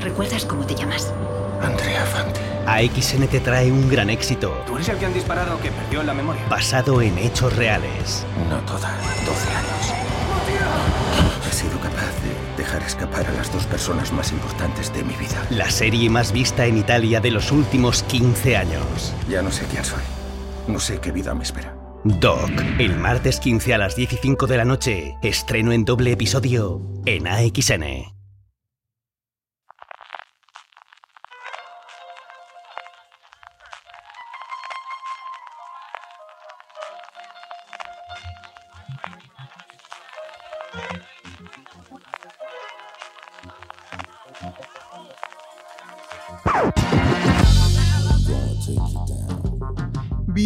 [0.00, 1.12] ¿Recuerdas cómo te llamas?
[1.62, 2.40] Andrea Fante.
[2.66, 6.14] AXN te trae un gran éxito ¿Tú eres el que han disparado que perdió la
[6.14, 6.42] memoria?
[6.48, 8.24] basado en hechos reales.
[8.48, 8.90] No toda.
[9.26, 9.94] 12 años.
[11.48, 15.42] He sido capaz de dejar escapar a las dos personas más importantes de mi vida.
[15.50, 19.14] La serie más vista en Italia de los últimos 15 años.
[19.28, 20.02] Ya no sé quién soy.
[20.68, 21.74] No sé qué vida me espera.
[22.04, 26.12] Doc, el martes 15 a las 10 y 5 de la noche, estreno en doble
[26.12, 28.17] episodio en AXN.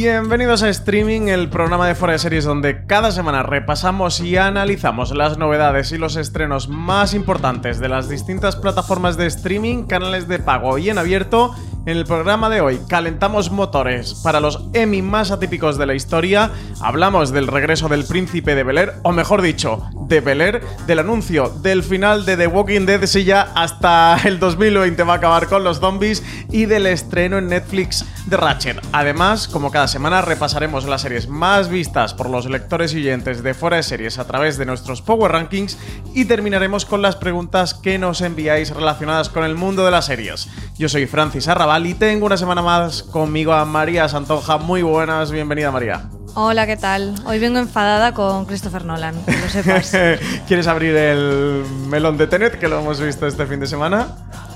[0.03, 5.17] Bienvenidos a Streaming, el programa de Fuera de Series donde cada semana repasamos y analizamos
[5.17, 10.41] las novedades y los estrenos más importantes de las distintas plataformas de streaming, canales de
[10.41, 11.55] pago y en abierto.
[11.85, 16.53] En el programa de hoy calentamos motores para los Emmy más atípicos de la historia,
[16.81, 21.01] hablamos del regreso del príncipe de Bel Air, o mejor dicho, de Bel Air, del
[21.01, 25.49] anuncio del final de The Walking Dead si ya hasta el 2020 va a acabar
[25.49, 26.23] con los zombies
[26.53, 28.81] y del estreno en Netflix de Ratchet.
[28.93, 33.55] Además, como cada semana repasaremos las series más vistas por los lectores y oyentes de
[33.55, 35.77] fuera de series a través de nuestros Power Rankings
[36.15, 40.49] y terminaremos con las preguntas que nos enviáis relacionadas con el mundo de las series.
[40.79, 44.59] Yo soy Francis Arrabal y tengo una semana más conmigo a María Santonja.
[44.59, 46.03] Muy buenas, bienvenida María.
[46.35, 47.15] Hola, ¿qué tal?
[47.25, 49.91] Hoy vengo enfadada con Christopher Nolan, que lo sepas.
[50.47, 54.09] ¿Quieres abrir el melón de Tenet que lo hemos visto este fin de semana?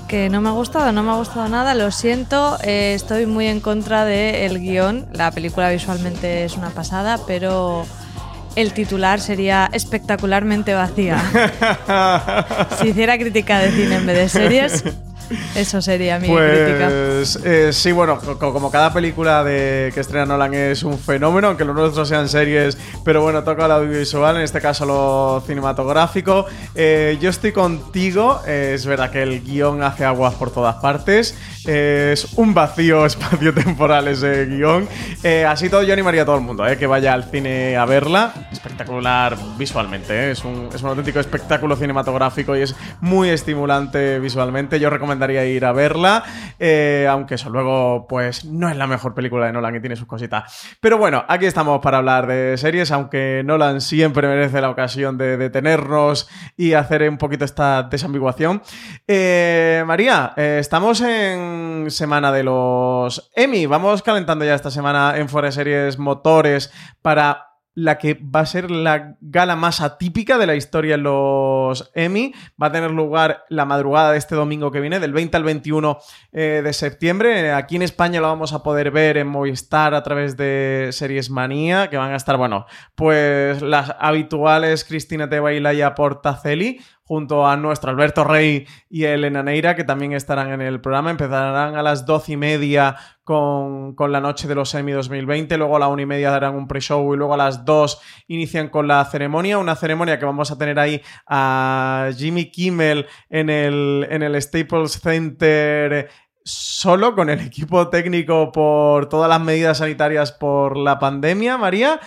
[0.07, 3.47] que no me ha gustado, no me ha gustado nada, lo siento, eh, estoy muy
[3.47, 5.07] en contra del guion.
[5.11, 7.85] La película visualmente es una pasada, pero
[8.55, 11.19] el titular sería espectacularmente vacía.
[12.79, 14.83] si hiciera crítica de cine en vez de series,
[15.55, 16.87] eso sería mi crítica.
[16.87, 21.47] Pues eh, sí, bueno, co- como cada película de que estrena Nolan es un fenómeno,
[21.47, 26.45] aunque los nuestros sean series, pero bueno, toca el audiovisual, en este caso lo cinematográfico.
[26.75, 31.35] Eh, yo estoy contigo, eh, es verdad que el guion hace aguas por todas partes,
[31.65, 34.87] eh, es un vacío espacio-temporal ese guion.
[35.23, 37.85] Eh, así todo yo animaría a todo el mundo eh, que vaya al cine a
[37.85, 44.79] verla, espectacular visualmente, es, un, es un auténtico espectáculo cinematográfico y es muy estimulante visualmente.
[44.79, 46.23] Yo recomendaría ir a verla,
[46.59, 50.07] eh, aunque eso luego, pues, no es la mejor película de Nolan y tiene sus
[50.07, 50.77] cositas.
[50.79, 55.37] Pero bueno, aquí estamos para hablar de series, aunque Nolan siempre merece la ocasión de
[55.37, 58.61] detenernos y hacer un poquito esta desambiguación.
[59.07, 63.65] Eh, María, eh, estamos en semana de los Emmy.
[63.65, 68.71] Vamos calentando ya esta semana en Fuera Series motores para la que va a ser
[68.71, 72.33] la gala más atípica de la historia en los Emmy.
[72.59, 75.99] Va a tener lugar la madrugada de este domingo que viene, del 20 al 21
[76.31, 77.51] eh, de septiembre.
[77.51, 81.91] Aquí en España lo vamos a poder ver en Movistar a través de Series Manía,
[81.91, 82.65] que van a estar, bueno,
[82.95, 89.41] pues las habituales Cristina Teba y Laia Portacelli, junto a nuestro Alberto Rey y Elena
[89.41, 91.09] Neira, que también estarán en el programa.
[91.09, 95.77] Empezarán a las doce y media con, con la noche de los Emmy 2020, luego
[95.77, 98.89] a la una y media darán un pre-show y luego a las dos inician con
[98.89, 104.23] la ceremonia, una ceremonia que vamos a tener ahí a Jimmy Kimmel en el, en
[104.23, 106.09] el Staples Center
[106.43, 111.99] solo con el equipo técnico por todas las medidas sanitarias por la pandemia, María.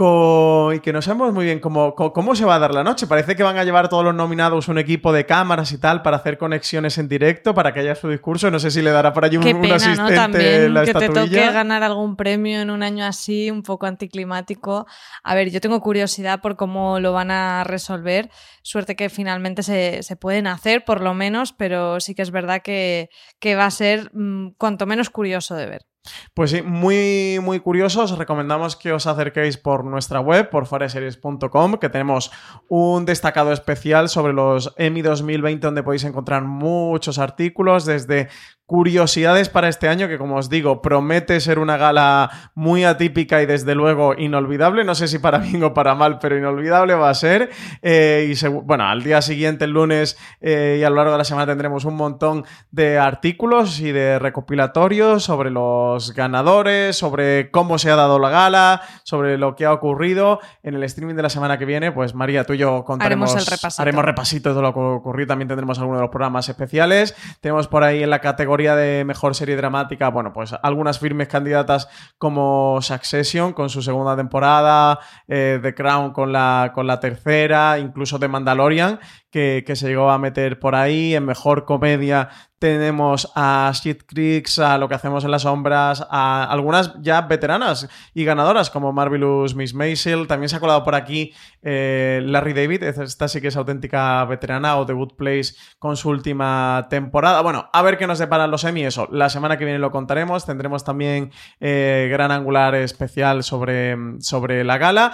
[0.00, 3.08] Y que no sabemos muy bien cómo, cómo se va a dar la noche.
[3.08, 6.18] Parece que van a llevar todos los nominados un equipo de cámaras y tal para
[6.18, 8.48] hacer conexiones en directo, para que haya su discurso.
[8.48, 10.16] No sé si le dará por allí un, Qué un pena, asistente ¿no?
[10.16, 14.86] También la que te toque ganar algún premio en un año así, un poco anticlimático.
[15.24, 18.30] A ver, yo tengo curiosidad por cómo lo van a resolver.
[18.62, 22.62] Suerte que finalmente se, se pueden hacer, por lo menos, pero sí que es verdad
[22.62, 23.10] que,
[23.40, 25.87] que va a ser mm, cuanto menos curioso de ver.
[26.34, 28.02] Pues sí, muy, muy curioso.
[28.02, 32.30] Os recomendamos que os acerquéis por nuestra web, por foreseries.com, que tenemos
[32.68, 38.28] un destacado especial sobre los Emmy 2020 donde podéis encontrar muchos artículos, desde
[38.68, 43.46] curiosidades para este año, que como os digo, promete ser una gala muy atípica y
[43.46, 44.84] desde luego inolvidable.
[44.84, 47.48] No sé si para bien o para mal, pero inolvidable va a ser.
[47.80, 51.24] Eh, y bueno, al día siguiente, el lunes eh, y a lo largo de la
[51.24, 57.90] semana tendremos un montón de artículos y de recopilatorios sobre los ganadores, sobre cómo se
[57.90, 60.40] ha dado la gala, sobre lo que ha ocurrido.
[60.62, 63.48] En el streaming de la semana que viene, pues María, tú y yo contaremos, Haremos
[63.48, 63.82] el repasito.
[63.82, 65.26] haremos repasito de todo lo que ocurrió.
[65.26, 67.16] También tendremos algunos de los programas especiales.
[67.40, 71.88] Tenemos por ahí en la categoría de mejor serie dramática, bueno, pues algunas firmes candidatas
[72.18, 78.18] como Succession con su segunda temporada, eh, The Crown con la, con la tercera, incluso
[78.18, 78.98] The Mandalorian,
[79.30, 81.14] que, que se llegó a meter por ahí.
[81.14, 86.44] En mejor comedia tenemos a Shit Creeks, a Lo que hacemos en las sombras, a
[86.44, 90.26] algunas ya veteranas y ganadoras como Marvelous Miss Maisel.
[90.26, 91.32] También se ha colado por aquí
[91.62, 96.08] eh, Larry David, esta sí que es auténtica veterana, o The Good Place con su
[96.08, 97.42] última temporada.
[97.42, 99.08] Bueno, a ver qué nos deparan los Emmy, eso.
[99.12, 100.44] La semana que viene lo contaremos.
[100.44, 101.30] Tendremos también
[101.60, 105.12] eh, gran angular especial sobre, sobre la gala.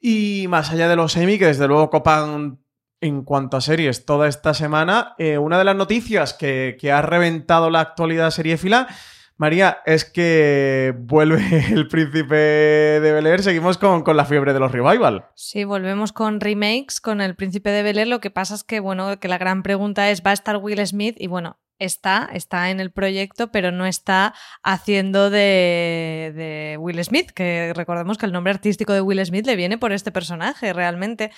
[0.00, 2.58] Y más allá de los Emmy, que desde luego copan
[3.00, 7.70] en cuanto a series toda esta semana, eh, una de las noticias que, ha reventado
[7.70, 8.88] la actualidad seriéfila,
[9.36, 11.40] María, es que vuelve
[11.72, 13.42] el príncipe de Bel Air.
[13.42, 15.26] Seguimos con, con la fiebre de los revival.
[15.34, 18.08] Sí, volvemos con remakes, con El Príncipe de Bel Air.
[18.08, 20.84] Lo que pasa es que, bueno, que la gran pregunta es, ¿va a estar Will
[20.84, 21.14] Smith?
[21.18, 27.72] Y bueno, está, está en el proyecto, pero no está haciendo de, Will Smith, que
[27.74, 31.30] recordemos que el nombre artístico de Will Smith le viene por este personaje, realmente.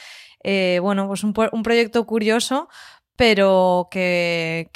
[0.42, 2.68] Eh, bueno, pues un, proyecto curioso,
[3.16, 4.68] pero que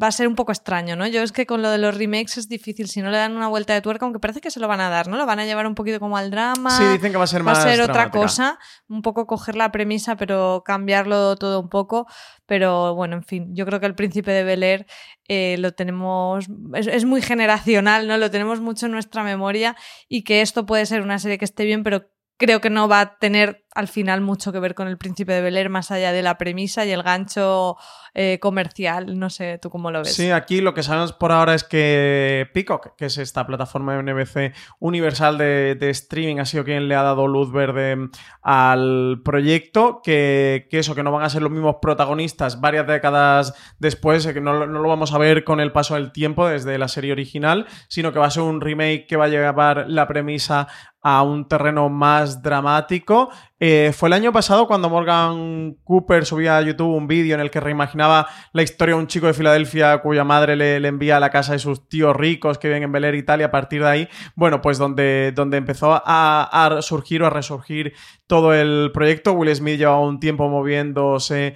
[0.00, 1.06] va a ser un poco extraño, ¿no?
[1.06, 3.48] Yo es que con lo de los remakes es difícil, si no le dan una
[3.48, 5.16] vuelta de tuerca, aunque parece que se lo van a dar, ¿no?
[5.16, 6.70] Lo van a llevar un poquito como al drama.
[6.70, 8.58] Sí, dicen que va a ser va más a ser otra cosa,
[8.88, 12.06] un poco coger la premisa, pero cambiarlo todo un poco.
[12.46, 14.86] Pero bueno, en fin, yo creo que el príncipe de Bel Air
[15.28, 18.16] eh, lo tenemos, es, es, muy generacional, ¿no?
[18.18, 19.76] Lo tenemos mucho en nuestra memoria
[20.08, 22.08] y que esto puede ser una serie que esté bien, pero
[22.38, 25.40] creo que no va a tener al final mucho que ver con el príncipe de
[25.40, 27.76] Bel Air más allá de la premisa y el gancho
[28.18, 29.18] eh, comercial.
[29.18, 30.14] No sé, ¿tú cómo lo ves?
[30.14, 34.02] Sí, aquí lo que sabemos por ahora es que Peacock, que es esta plataforma de
[34.02, 38.08] NBC universal de, de streaming, ha sido quien le ha dado luz verde
[38.40, 43.52] al proyecto, que, que, eso, que no van a ser los mismos protagonistas varias décadas
[43.78, 46.88] después, que no, no lo vamos a ver con el paso del tiempo desde la
[46.88, 50.68] serie original, sino que va a ser un remake que va a llevar la premisa
[51.08, 53.30] a un terreno más dramático.
[53.58, 57.50] Eh, fue el año pasado cuando Morgan Cooper subía a YouTube un vídeo en el
[57.50, 61.30] que reimaginaba la historia de un chico de Filadelfia cuya madre le, envía a la
[61.30, 63.46] casa de sus tíos ricos que viven en Bel Air, Italia.
[63.46, 67.94] A partir de ahí, bueno, pues donde, donde empezó a, surgir o a resurgir
[68.26, 69.32] todo el proyecto.
[69.32, 71.54] Will Smith llevaba un tiempo moviéndose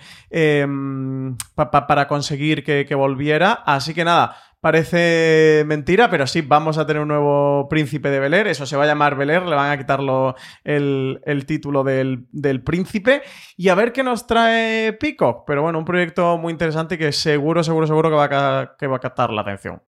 [1.54, 3.52] pa, para conseguir que volviera.
[3.66, 4.36] Así que nada.
[4.60, 8.46] Parece mentira, pero sí, vamos a tener un nuevo príncipe de Bel Air.
[8.48, 10.34] Eso se va a llamar Bel Air, le van a quitarlo
[10.64, 13.22] el, el título del, del, príncipe.
[13.56, 15.44] Y a ver qué nos trae Peacock.
[15.46, 18.24] Pero bueno, un proyecto muy interesante que seguro, seguro, seguro que va
[18.60, 19.82] a, que va a captar la atención.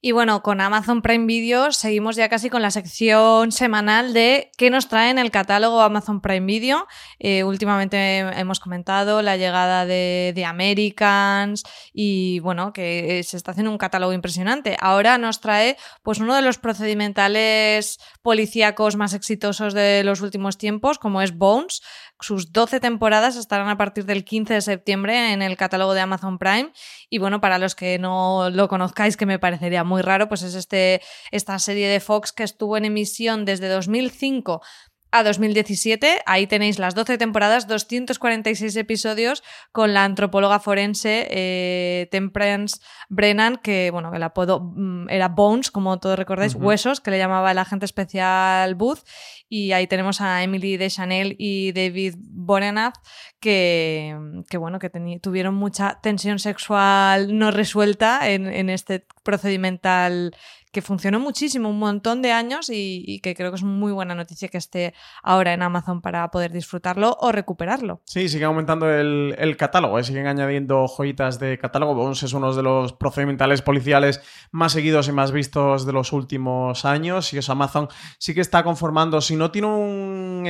[0.00, 4.70] Y bueno, con Amazon Prime Video seguimos ya casi con la sección semanal de qué
[4.70, 6.86] nos trae en el catálogo Amazon Prime Video.
[7.18, 13.72] Eh, últimamente hemos comentado la llegada de, de, Americans y bueno, que se está haciendo
[13.72, 14.76] un catálogo impresionante.
[14.78, 21.00] Ahora nos trae pues uno de los procedimentales policíacos más exitosos de los últimos tiempos,
[21.00, 21.82] como es Bones.
[22.20, 26.38] Sus 12 temporadas estarán a partir del 15 de septiembre en el catálogo de Amazon
[26.38, 26.72] Prime.
[27.08, 30.54] Y bueno, para los que no lo conozcáis, que me parecería muy raro, pues es
[30.54, 34.62] este, esta serie de Fox que estuvo en emisión desde 2005
[35.10, 36.22] a 2017.
[36.26, 43.90] Ahí tenéis las 12 temporadas, 246 episodios con la antropóloga forense eh, Temperance Brennan, que
[43.90, 46.64] bueno, el apodo mm, era Bones, como todos recordáis, uh -huh.
[46.64, 49.00] Huesos, que le llamaba el agente especial Booth.
[49.48, 52.96] Y ahí tenemos a Emily Deschanel y David Borenath,
[53.40, 54.14] que,
[54.50, 54.90] que bueno, que
[55.22, 60.34] tuvieron mucha tensión sexual no resuelta en, en este procedimental
[60.72, 64.48] que funcionó muchísimo, un montón de años y, que creo que es muy buena noticia
[64.48, 68.02] que esté ahora en Amazon para poder disfrutarlo o recuperarlo.
[68.04, 70.04] Sí, sigue aumentando el, el catálogo, ¿eh?
[70.04, 71.94] siguen añadiendo joyitas de catálogo.
[71.94, 74.20] Bones es uno de los procedimentales policiales
[74.50, 77.32] más seguidos y más vistos de los últimos años.
[77.32, 80.46] Y eso Amazon sí que está conformando, si no tiene un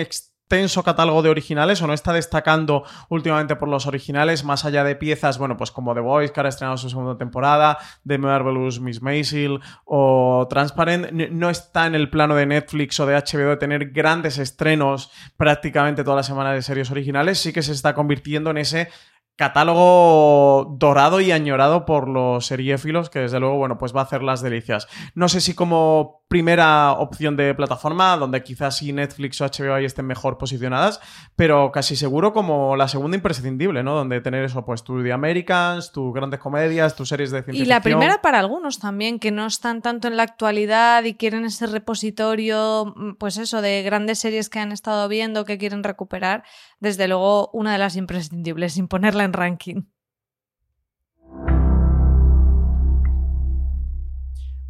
[0.49, 4.97] extenso catálogo de originales o no está destacando últimamente por los originales, más allá de
[4.97, 7.77] piezas, bueno, pues como The Voice, que ha estrenado su segunda temporada,
[8.07, 13.17] The Marvelous Miss Maisel o Transparent, no está en el plano de Netflix o de
[13.17, 17.73] HBO de tener grandes estrenos prácticamente toda la semana de series originales, sí que se
[17.73, 18.89] está convirtiendo en ese
[19.37, 24.23] catálogo dorado y añorado por los seriéfilos, que desde luego, bueno, pues va a hacer
[24.23, 24.89] las delicias.
[25.15, 29.87] No sé si como primera opción de plataforma, donde quizás sí Netflix o HBO ahí
[29.87, 31.01] estén mejor posicionadas,
[31.37, 33.95] pero casi seguro como la segunda imprescindible, ¿no?
[33.95, 37.67] Donde tener eso, pues tu The Americans, tus grandes comedias, tus series de ciencia Y
[37.67, 37.99] la ficción.
[37.99, 42.93] primera para algunos también, que no están tanto en la actualidad y quieren ese repositorio,
[42.95, 46.45] mm, pues eso, de grandes series que han estado viendo, que quieren recuperar.
[46.79, 49.83] Desde luego, una de las imprescindibles, sin ponerla en ranking.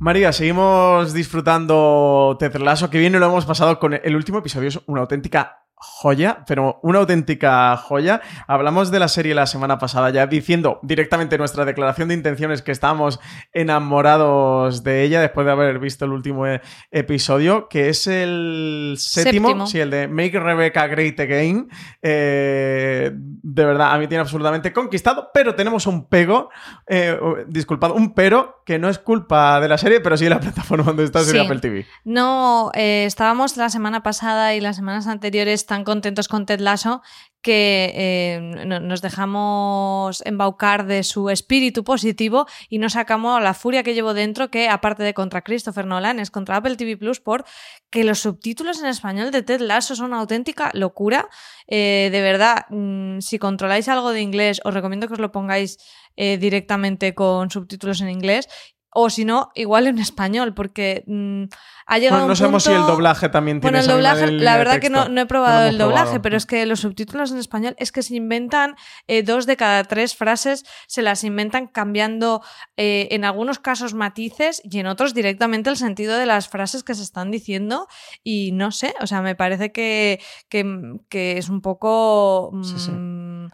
[0.00, 4.78] María, seguimos disfrutando Ted Lasso, que bien lo hemos pasado con el último episodio, es
[4.86, 8.20] una auténtica joya, pero una auténtica joya.
[8.46, 12.72] Hablamos de la serie la semana pasada ya diciendo directamente nuestra declaración de intenciones que
[12.72, 13.20] estábamos
[13.52, 19.48] enamorados de ella después de haber visto el último e- episodio, que es el séptimo,
[19.48, 19.66] Séptimo.
[19.66, 21.68] sí, el de Make Rebecca Great Again.
[22.02, 26.50] Eh, de verdad, a mí tiene absolutamente conquistado, pero tenemos un pego,
[26.86, 30.40] eh, disculpad, un pero que no es culpa de la serie, pero sí de la
[30.40, 31.38] plataforma donde está Sí.
[31.38, 31.86] Apple TV.
[32.04, 37.02] No, eh, estábamos la semana pasada y las semanas anteriores tan contentos con Ted Lasso
[37.40, 43.84] que eh, no- nos dejamos embaucar de su espíritu positivo y nos sacamos la furia
[43.84, 47.44] que llevo dentro, que aparte de contra Christopher Nolan, es contra Apple TV Plus por
[47.90, 51.28] que los subtítulos en español de Ted Lasso son una auténtica locura.
[51.68, 55.78] Eh, de verdad, mm, si controláis algo de inglés, os recomiendo que os lo pongáis
[56.16, 58.48] eh, directamente con subtítulos en inglés.
[58.90, 61.44] O si no, igual en español, porque mm,
[61.86, 64.56] ha llegado Bueno, no un sabemos si el doblaje también tiene bueno, el doblaje, la
[64.56, 66.22] verdad que no, he probado el doblaje, probado.
[66.22, 68.76] pero es que los subtítulos en español es que se inventan
[69.06, 72.42] eh, dos de cada tres frases, se las inventan cambiando
[72.76, 76.94] eh, en algunos casos matices y en otros directamente el sentido de las frases que
[76.94, 77.88] se están diciendo.
[78.24, 80.64] Y no sé, o sea, me parece que, que,
[81.08, 82.52] que es un poco.
[82.62, 82.92] Sí, sí.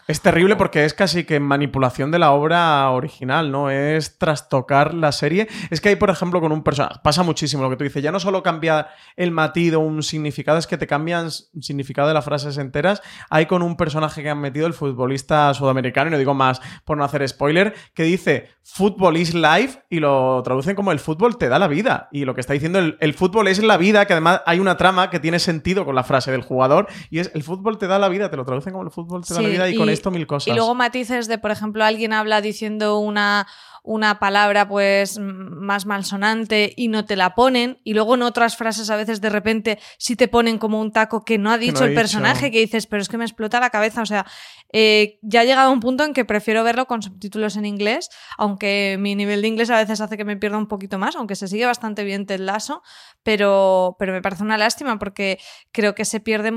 [0.07, 3.71] Es terrible porque es casi que manipulación de la obra original, ¿no?
[3.71, 5.49] Es trastocar la serie.
[5.71, 8.13] Es que hay, por ejemplo, con un personaje, pasa muchísimo lo que tú dices, ya
[8.13, 12.25] no solo cambia el matiz o un significado, es que te cambian significado de las
[12.25, 13.03] frases enteras.
[13.31, 16.97] Hay con un personaje que han metido, el futbolista sudamericano, y no digo más por
[16.97, 21.49] no hacer spoiler, que dice fútbol is life y lo traducen como el fútbol te
[21.49, 22.09] da la vida.
[22.13, 24.77] Y lo que está diciendo, el, el fútbol es la vida, que además hay una
[24.77, 27.99] trama que tiene sentido con la frase del jugador, y es el fútbol te da
[27.99, 30.11] la vida, te lo traducen como el fútbol te da la vida y, con esto
[30.11, 30.49] mil cosas.
[30.49, 33.47] Y luego matices de, por ejemplo, alguien habla diciendo una,
[33.87, 38.89] una palabra pues más malsonante y no te la ponen, y luego en otras frases
[38.89, 41.85] a veces de repente sí te ponen como un taco que no ha no dicho
[41.85, 42.01] el dicho.
[42.01, 44.01] personaje, que dices, pero es que me explota la cabeza.
[44.01, 44.25] O sea,
[44.73, 48.97] eh, ya ha llegado un punto en que prefiero verlo con subtítulos en inglés, aunque
[48.99, 51.47] mi nivel de inglés a veces hace que me pierda un poquito más, aunque se
[51.47, 52.83] sigue bastante bien Ted Lasso,
[53.23, 55.39] pero, pero me parece una lástima porque
[55.73, 56.53] creo que se pierde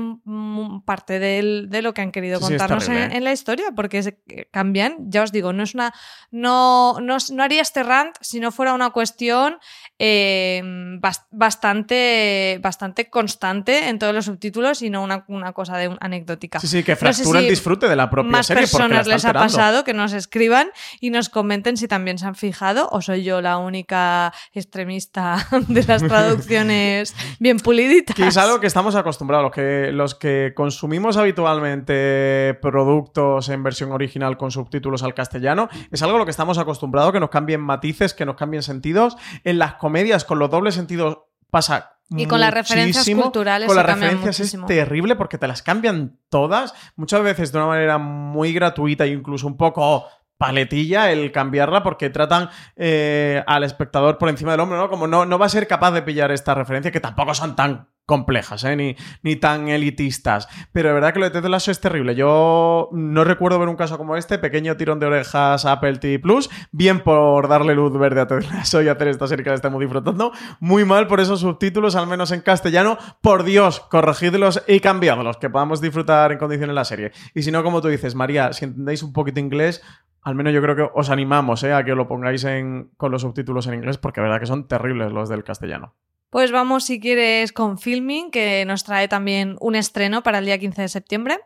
[0.86, 3.08] parte de lo que han querido Sí, contarnos en, ¿eh?
[3.12, 4.18] en la historia, porque se-
[4.50, 5.92] cambian, ya os digo, no es una.
[6.30, 9.58] No, no, no haría este rant si no fuera una cuestión
[9.98, 10.60] eh,
[11.00, 15.98] bas- bastante, bastante constante en todos los subtítulos y no una, una cosa de un-
[16.00, 16.60] anecdótica.
[16.60, 18.62] Sí, sí, que No sé fractura el si disfrute de la propia Más serie.
[18.62, 19.52] la personas les ha alterando.
[19.52, 20.68] pasado que nos escriban
[21.00, 25.82] y nos comenten si también se han fijado o soy yo la única extremista de
[25.84, 28.14] las traducciones bien puliditas.
[28.14, 33.92] Que es algo que estamos acostumbrados, los que, los que consumimos habitualmente productos en versión
[33.92, 37.60] original con subtítulos al castellano, es algo a lo que estamos acostumbrados, que nos cambien
[37.60, 39.16] matices, que nos cambien sentidos.
[39.44, 41.18] En las comedias con los dobles sentidos
[41.50, 44.66] pasa Y con las referencias culturales Con las referencias muchísimo.
[44.66, 49.08] es terrible porque te las cambian todas, muchas veces de una manera muy gratuita e
[49.08, 50.06] incluso un poco
[50.38, 54.88] paletilla el cambiarla porque tratan eh, al espectador por encima del hombro, ¿no?
[54.88, 57.88] Como no, no va a ser capaz de pillar esta referencia que tampoco son tan
[58.08, 58.74] complejas, ¿eh?
[58.74, 60.48] ni, ni tan elitistas.
[60.72, 62.14] Pero de verdad que lo de Ted Lasso es terrible.
[62.14, 66.48] Yo no recuerdo ver un caso como este, pequeño tirón de orejas Apple TV Plus,
[66.72, 69.78] bien por darle luz verde a Ted Lasso y hacer esta serie que la estamos
[69.78, 72.96] disfrutando, muy mal por esos subtítulos, al menos en castellano.
[73.20, 77.12] Por Dios, corregidlos y cambiadlos, que podamos disfrutar en condiciones la serie.
[77.34, 79.82] Y si no, como tú dices, María, si entendéis un poquito inglés,
[80.22, 81.74] al menos yo creo que os animamos ¿eh?
[81.74, 84.66] a que lo pongáis en, con los subtítulos en inglés, porque la verdad que son
[84.66, 85.94] terribles los del castellano.
[86.30, 90.58] Pues vamos, si quieres, con Filming, que nos trae también un estreno para el día
[90.58, 91.38] 15 de septiembre.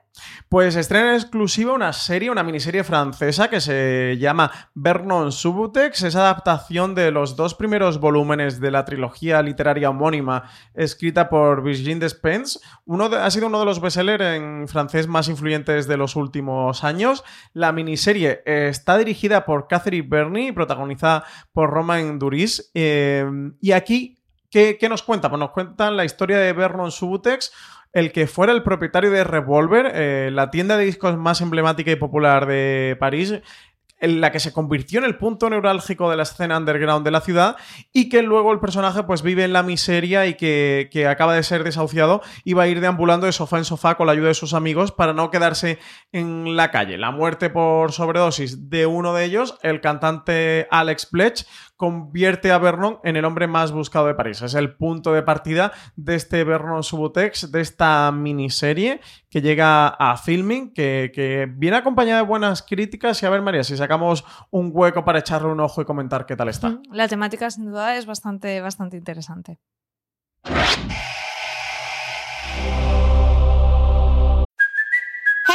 [0.48, 6.02] Pues estrena en exclusiva una serie, una miniserie francesa que se llama Vernon Subutex.
[6.02, 12.00] Es adaptación de los dos primeros volúmenes de la trilogía literaria homónima escrita por Virginie
[12.00, 12.60] Despens.
[12.84, 17.22] Uno ha sido uno de los bestsellers en francés más influyentes de los últimos años.
[17.52, 22.72] La miniserie está dirigida por Catherine Bernie y protagonizada por Romain Duris.
[22.74, 23.24] Eh,
[23.60, 24.21] y aquí
[24.52, 25.30] ¿Qué, nos cuenta?
[25.30, 27.52] Pues nos cuentan la historia de Vernon Subutex,
[27.94, 31.96] el que fuera el propietario de Revolver, eh, la tienda de discos más emblemática y
[31.96, 33.40] popular de París,
[33.98, 37.22] en la que se convirtió en el punto neurálgico de la escena underground de la
[37.22, 37.56] ciudad
[37.92, 41.44] y que luego el personaje pues vive en la miseria y que, que, acaba de
[41.44, 44.34] ser desahuciado y va a ir deambulando de sofá en sofá con la ayuda de
[44.34, 45.78] sus amigos para no quedarse
[46.10, 46.98] en la calle.
[46.98, 51.46] La muerte por sobredosis de uno de ellos, el cantante Alex Pledge,
[51.82, 54.40] convierte a Vernon en el hombre más buscado de París.
[54.40, 60.16] Es el punto de partida de este Vernon Subutex, de esta miniserie que llega a
[60.16, 63.20] filming, que, viene acompañada de buenas críticas.
[63.20, 66.36] Y a ver, María, si sacamos un hueco para echarle un ojo y comentar qué
[66.36, 66.78] tal está.
[66.92, 69.58] La temática, sin duda, es bastante, bastante interesante.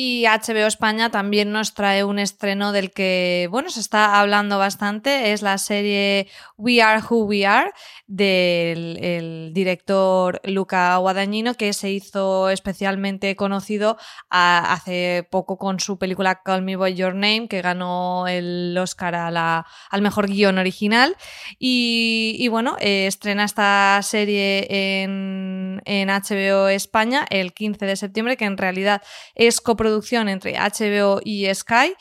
[0.00, 5.32] Y HBO España también nos trae un estreno del que, bueno, se está hablando bastante.
[5.32, 7.72] Es la serie We Are Who We Are
[8.06, 13.96] del director Luca Guadagnino, que se hizo especialmente conocido
[14.30, 19.66] hace poco con su película Call Me By Your Name, que ganó el Oscar a
[19.90, 21.16] al mejor guion original.
[21.58, 28.44] Y, bueno, eh, estrena esta serie en, en HBO España el 15 de septiembre, que
[28.44, 29.02] en realidad
[29.34, 31.94] es coproducción producción entre HBO y Sky.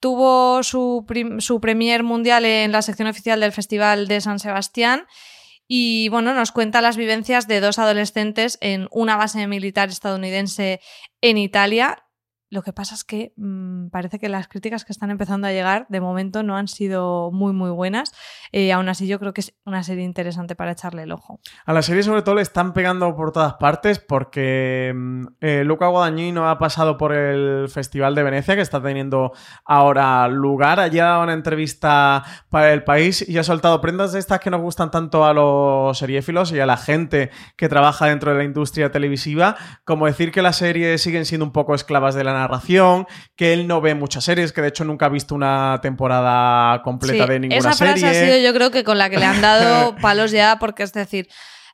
[0.00, 1.04] Tuvo su,
[1.38, 5.06] su premier mundial en la sección oficial del Festival de San Sebastián
[5.66, 10.80] y bueno, nos cuenta las vivencias de dos adolescentes en una base militar estadounidense
[11.22, 12.04] en Italia
[12.54, 15.86] lo que pasa es que mm, parece que las críticas que están empezando a llegar
[15.88, 18.14] de momento no han sido muy muy buenas.
[18.52, 21.40] Eh, aún así yo creo que es una serie interesante para echarle el ojo.
[21.66, 25.88] A la serie sobre todo le están pegando por todas partes porque mm, eh, Luca
[25.88, 29.32] Guadagnino ha pasado por el Festival de Venecia que está teniendo
[29.64, 30.78] ahora lugar.
[30.78, 34.50] Allí ha dado una entrevista para el país y ha soltado prendas de estas que
[34.50, 38.44] nos gustan tanto a los seriéfilos y a la gente que trabaja dentro de la
[38.44, 43.06] industria televisiva, como decir que las series siguen siendo un poco esclavas de la narración,
[43.36, 47.26] que él no ve muchas series, que de hecho nunca ha visto una temporada completa
[47.26, 47.92] de ninguna serie.
[47.94, 50.58] Esa frase ha sido yo creo que con la que le han dado palos ya,
[50.58, 51.28] porque es decir,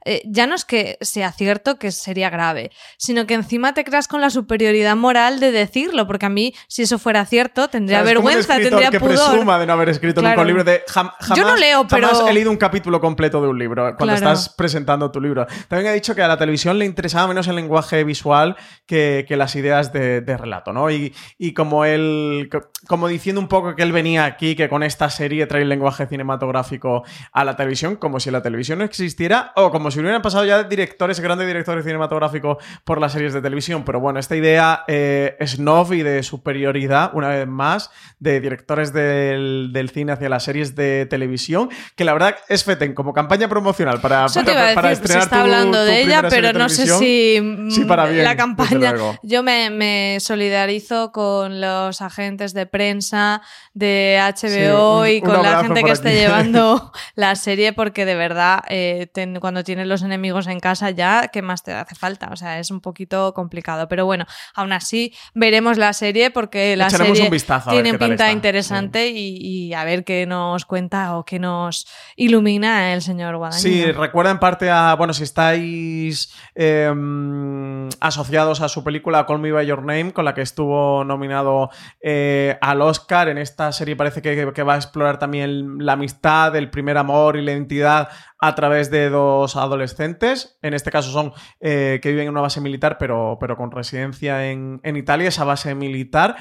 [0.05, 4.09] eh, ya no es que sea cierto que sería grave, sino que encima te creas
[4.09, 8.57] con la superioridad moral de decirlo, porque a mí, si eso fuera cierto, tendría vergüenza,
[8.57, 9.31] tendría que pudor.
[9.31, 12.29] presuma de no haber escrito nunca un libro de jamás, Yo no leo, pero jamás
[12.29, 15.47] he leído un capítulo completo de un libro cuando estás presentando tu libro.
[15.69, 19.55] También ha dicho que a la televisión le interesaba menos el lenguaje visual que, las
[19.57, 20.91] ideas de, relato, ¿no?
[20.91, 22.49] Y, y, como él,
[22.87, 26.07] como diciendo un poco que él venía aquí, que con esta serie trae el lenguaje
[26.07, 30.44] cinematográfico a la televisión, como si la televisión no existiera, o como si hubieran pasado
[30.44, 35.37] ya directores, grandes directores cinematográficos por las series de televisión, pero bueno, esta idea eh,
[35.46, 41.07] snob y de superioridad, una vez más, de directores del, cine hacia las series de
[41.07, 44.26] televisión, que la verdad es feten como campaña promocional para,
[44.74, 48.94] para, estrenar se está hablando de ella, pero no sé si, mm, para la campaña.
[49.22, 53.42] Yo me, solidarizo con los agentes de prensa
[53.74, 59.11] de HBO y con la gente que esté llevando la serie, porque de verdad, eh,
[59.40, 62.31] cuando los enemigos en casa ya, ¿qué más te hace falta?
[62.33, 63.88] O sea, es un poquito complicado.
[63.88, 67.31] Pero bueno, aún así veremos la serie porque la serie
[67.71, 73.37] tiene pinta interesante y, a ver qué nos cuenta o qué nos ilumina el señor
[73.37, 73.87] Guadagnino.
[73.87, 79.53] Sí, recuerda en parte a, bueno, si estáis em, asociados a su película Call Me
[79.53, 81.71] By Your Name, con la que estuvo nominado
[82.03, 86.55] eh, al Oscar, en esta serie parece que, que va a explorar también la amistad,
[86.57, 88.09] el primer amor y la identidad
[88.40, 90.59] a través de dos adolescentes.
[90.62, 94.50] En este caso son eh, que viven en una base militar, pero, pero con residencia
[94.50, 96.37] en, en Italia, esa base militar.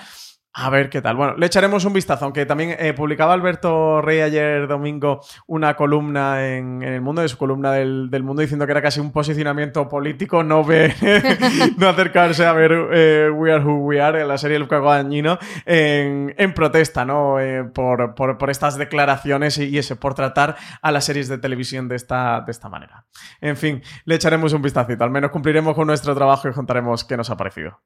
[0.52, 1.16] A ver qué tal.
[1.16, 6.48] Bueno, le echaremos un vistazo, aunque también eh, publicaba Alberto Rey ayer domingo una columna
[6.48, 9.12] en, en el mundo, de su columna del, del, mundo, diciendo que era casi un
[9.12, 10.96] posicionamiento político no ver,
[11.78, 15.38] no acercarse a ver eh, We Are Who We Are, en la serie Luca Guadagnino,
[15.68, 17.40] en, en protesta, ¿no?
[17.40, 21.38] Eh, por, por, por, estas declaraciones y, y, ese, por tratar a las series de
[21.38, 23.06] televisión de esta, de esta manera.
[23.40, 27.16] En fin, le echaremos un vistacito, al menos cumpliremos con nuestro trabajo y contaremos qué
[27.18, 27.80] nos ha parecido.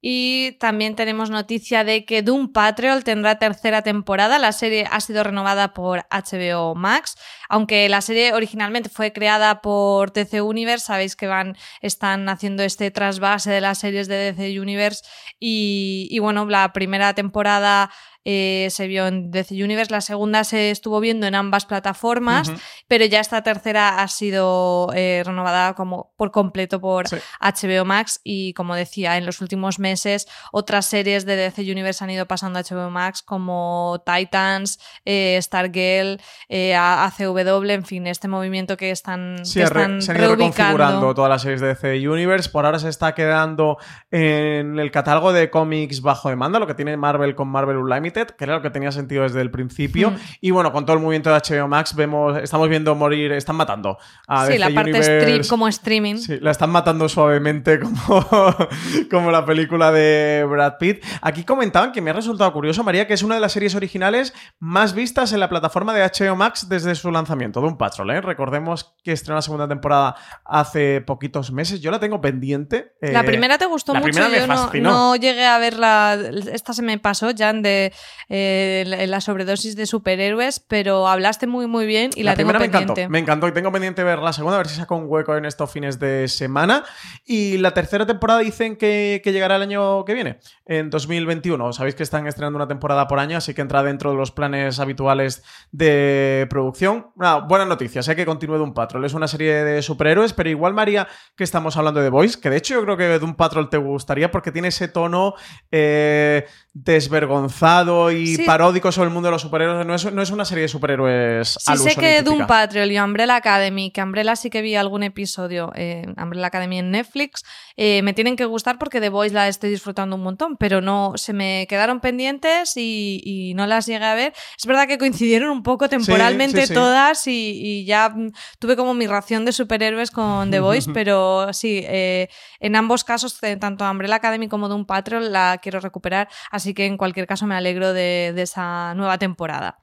[0.00, 4.38] Y también tenemos noticia de que Doom Patrol tendrá tercera temporada.
[4.38, 7.16] La serie ha sido renovada por HBO Max.
[7.50, 12.90] Aunque la serie originalmente fue creada por DC Universe, sabéis que van, están haciendo este
[12.90, 15.04] trasvase de las series de DC Universe.
[15.38, 17.90] Y, y bueno, la primera temporada
[18.24, 22.52] eh, se vio en DC Universe, la segunda se estuvo viendo en ambas plataformas, uh
[22.52, 22.60] -huh.
[22.86, 27.16] pero ya esta tercera ha sido eh, renovada como por completo por sí.
[27.40, 32.10] HBO Max y como decía, en los últimos meses otras series de DC Universe han
[32.10, 38.76] ido pasando a HBO Max como Titans, eh, Stargirl, eh, ACW, en fin, este movimiento
[38.76, 42.50] que están, sí, que están se han ido reconfigurando todas las series de DC Universe,
[42.50, 43.78] por ahora se está quedando
[44.10, 48.44] en el catálogo de cómics bajo demanda, lo que tiene Marvel con Marvel Unlimited que
[48.44, 50.10] era lo que tenía sentido desde el principio.
[50.10, 50.16] Mm.
[50.40, 53.98] Y bueno, con todo el movimiento de HBO Max, vemos, estamos viendo morir, están matando
[54.26, 56.16] a Sí, DC la parte stream, como streaming.
[56.16, 58.26] Sí, la están matando suavemente como,
[59.10, 61.04] como la película de Brad Pitt.
[61.22, 64.34] Aquí comentaban que me ha resultado curioso, María, que es una de las series originales
[64.58, 68.10] más vistas en la plataforma de HBO Max desde su lanzamiento, de un Patrol.
[68.10, 68.20] ¿eh?
[68.20, 71.80] Recordemos que estrenó la segunda temporada hace poquitos meses.
[71.80, 72.94] Yo la tengo pendiente.
[73.00, 74.90] Eh, la primera te gustó la mucho, primera yo me no, fascinó.
[74.90, 76.18] no llegué a verla.
[76.52, 77.92] Esta se me pasó, Jan, de
[78.28, 82.58] eh, la- la sobredosis de superhéroes, pero hablaste muy, muy bien y la, tengo primera
[82.60, 83.00] me pendiente.
[83.02, 85.36] encantó, me encantó y tengo pendiente ver la segunda, a ver si saco un hueco
[85.36, 86.84] en estos fines de semana.
[87.24, 91.72] Y la tercera temporada dicen que, que llegará el año que viene, en 2021.
[91.72, 94.78] Sabéis que están estrenando una temporada por año, así que entra dentro de los planes
[94.80, 97.08] habituales de producción.
[97.16, 99.04] Nada, buenas noticias, sé que continúe Doom Patrol.
[99.04, 102.56] Es una serie de superhéroes, pero igual, María, que estamos hablando de Boys, que de
[102.56, 105.34] hecho yo creo que Doom Patrol te gustaría porque tiene ese tono
[105.72, 108.44] eh, desvergonzado y Sí.
[108.44, 109.86] paródico sobre el mundo de los superhéroes.
[109.86, 112.22] No es, no es una serie de superhéroes Sí al sé uso que.
[112.22, 116.78] Doom Patrol y Umbrella Academy, que Umbrella sí que vi algún episodio, eh, Umbrella Academy
[116.78, 117.44] en Netflix,
[117.76, 121.12] eh, me tienen que gustar porque The Voice la estoy disfrutando un montón, pero no
[121.16, 124.32] se me quedaron pendientes y, y no las llegué a ver.
[124.58, 126.74] Es verdad que coincidieron un poco temporalmente sí, sí.
[126.74, 128.14] todas y, y ya
[128.58, 132.28] tuve como mi ración de superhéroes con The Voice, pero sí, eh,
[132.60, 136.86] en ambos casos, eh, tanto Umbrella Academy como Doom Patrol la quiero recuperar, así que
[136.86, 139.78] en cualquier caso me alegro de, esa nueva temporada.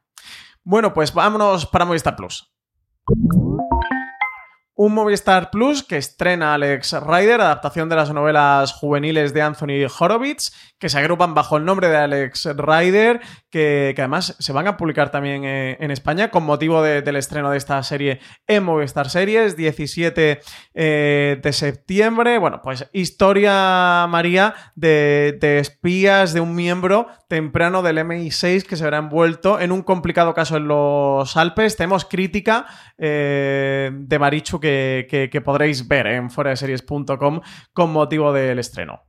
[0.64, 2.52] Bueno, pues vámonos para Movistar Plus.
[4.76, 10.54] Un Movistar Plus que estrena Alex Rider, adaptación de las novelas juveniles de Anthony Horowitz,
[10.80, 15.10] que se agrupan bajo el nombre de Alex Rider, que, además se van a publicar
[15.10, 19.58] también eh, en España con motivo de- del estreno de esta serie en Movistar Series,
[19.58, 20.40] 17
[20.76, 22.38] eh, de septiembre.
[22.38, 29.00] Bueno, pues historia, María, de, espías de un miembro temprano del MI6 que se verá
[29.00, 31.76] envuelto en un complicado caso en los Alpes.
[31.76, 32.66] Tenemos crítica
[32.98, 37.42] eh, de Marichu que, que- podréis ver en fueradeseries.com
[37.74, 39.07] con motivo del estreno.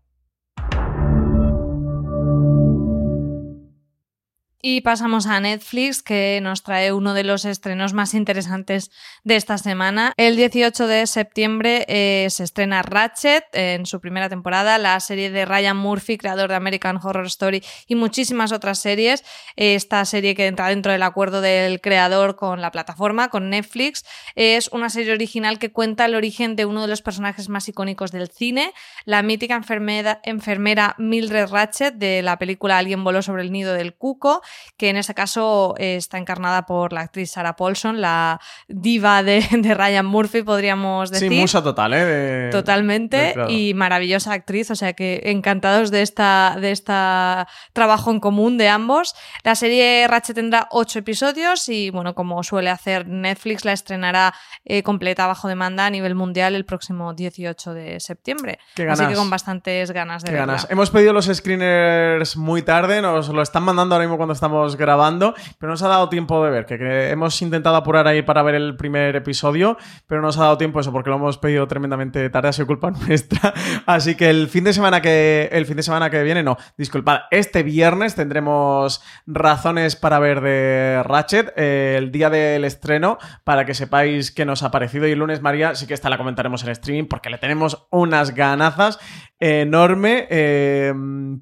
[4.60, 8.90] Y pasamos a Netflix, que nos trae uno de los estrenos más interesantes
[9.22, 10.12] de esta semana.
[10.16, 15.44] El 18 de septiembre eh, se estrena Ratchet en su primera temporada, la serie de
[15.44, 19.22] Ryan Murphy, creador de American Horror Story y muchísimas otras series.
[19.54, 24.66] Esta serie que entra dentro del acuerdo del creador con la plataforma, con Netflix, es
[24.72, 28.28] una serie original que cuenta el origen de uno de los personajes más icónicos del
[28.28, 33.72] cine, la mítica enfermera, enfermera Mildred Ratchet de la película Alguien voló sobre el nido
[33.74, 34.42] del cuco,
[34.76, 39.44] que en ese caso eh, está encarnada por la actriz Sarah Paulson, la diva de,
[39.50, 41.30] de Ryan Murphy, podríamos decir.
[41.30, 42.04] Sí, musa total, ¿eh?
[42.04, 48.20] De- Totalmente y maravillosa actriz, o sea que encantados de esta de esta trabajo en
[48.20, 49.14] común de ambos.
[49.44, 54.34] La serie Ratchet tendrá ocho episodios y bueno, como suele hacer Netflix, la estrenará
[54.64, 58.58] eh, completa bajo demanda a nivel mundial el próximo 18 de septiembre.
[58.74, 59.08] Qué Así ganas.
[59.14, 60.46] que con bastantes ganas de Qué verla.
[60.46, 60.66] ganas.
[60.70, 65.34] Hemos pedido los screeners muy tarde, nos lo están mandando ahora mismo cuando estamos grabando,
[65.58, 68.54] pero no nos ha dado tiempo de ver, que, hemos intentado apurar ahí para ver
[68.54, 72.30] el primer episodio, pero no nos ha dado tiempo eso porque lo hemos pedido tremendamente
[72.30, 73.52] tarde, ha sido culpa nuestra.
[73.86, 77.22] Así que el fin de semana que el fin de semana que viene, no, disculpad,
[77.30, 83.74] este viernes tendremos razones para ver de Ratchet, eh, el día del estreno, para que
[83.74, 86.70] sepáis qué nos ha parecido y el lunes María sí que esta la comentaremos en
[86.70, 88.98] streaming porque le tenemos unas ganazas
[89.40, 90.26] enorme.
[90.30, 90.92] eh,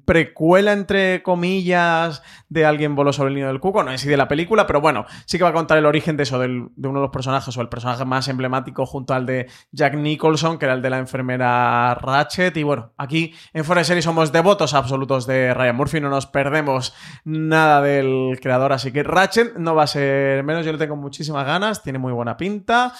[0.05, 3.83] precuela, entre comillas, de Alguien voló sobre el nido del cuco.
[3.83, 6.17] No es así de la película, pero bueno, sí que va a contar el origen
[6.17, 9.47] de eso, de uno de los personajes, o el personaje más emblemático junto al de
[9.71, 12.55] Jack Nicholson, que era el de la enfermera Ratchet.
[12.57, 16.93] Y bueno, aquí en Fuera de somos devotos absolutos de Ryan Murphy, no nos perdemos
[17.23, 18.73] nada del creador.
[18.73, 22.13] Así que Ratchet no va a ser menos, yo le tengo muchísimas ganas, tiene muy
[22.13, 22.93] buena pinta.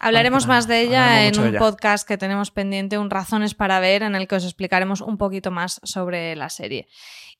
[0.00, 1.58] Hablaremos más de ella en un ella.
[1.58, 5.50] podcast que tenemos pendiente, un Razones para ver, en el que os explicaremos un poquito
[5.50, 6.88] más sobre la serie.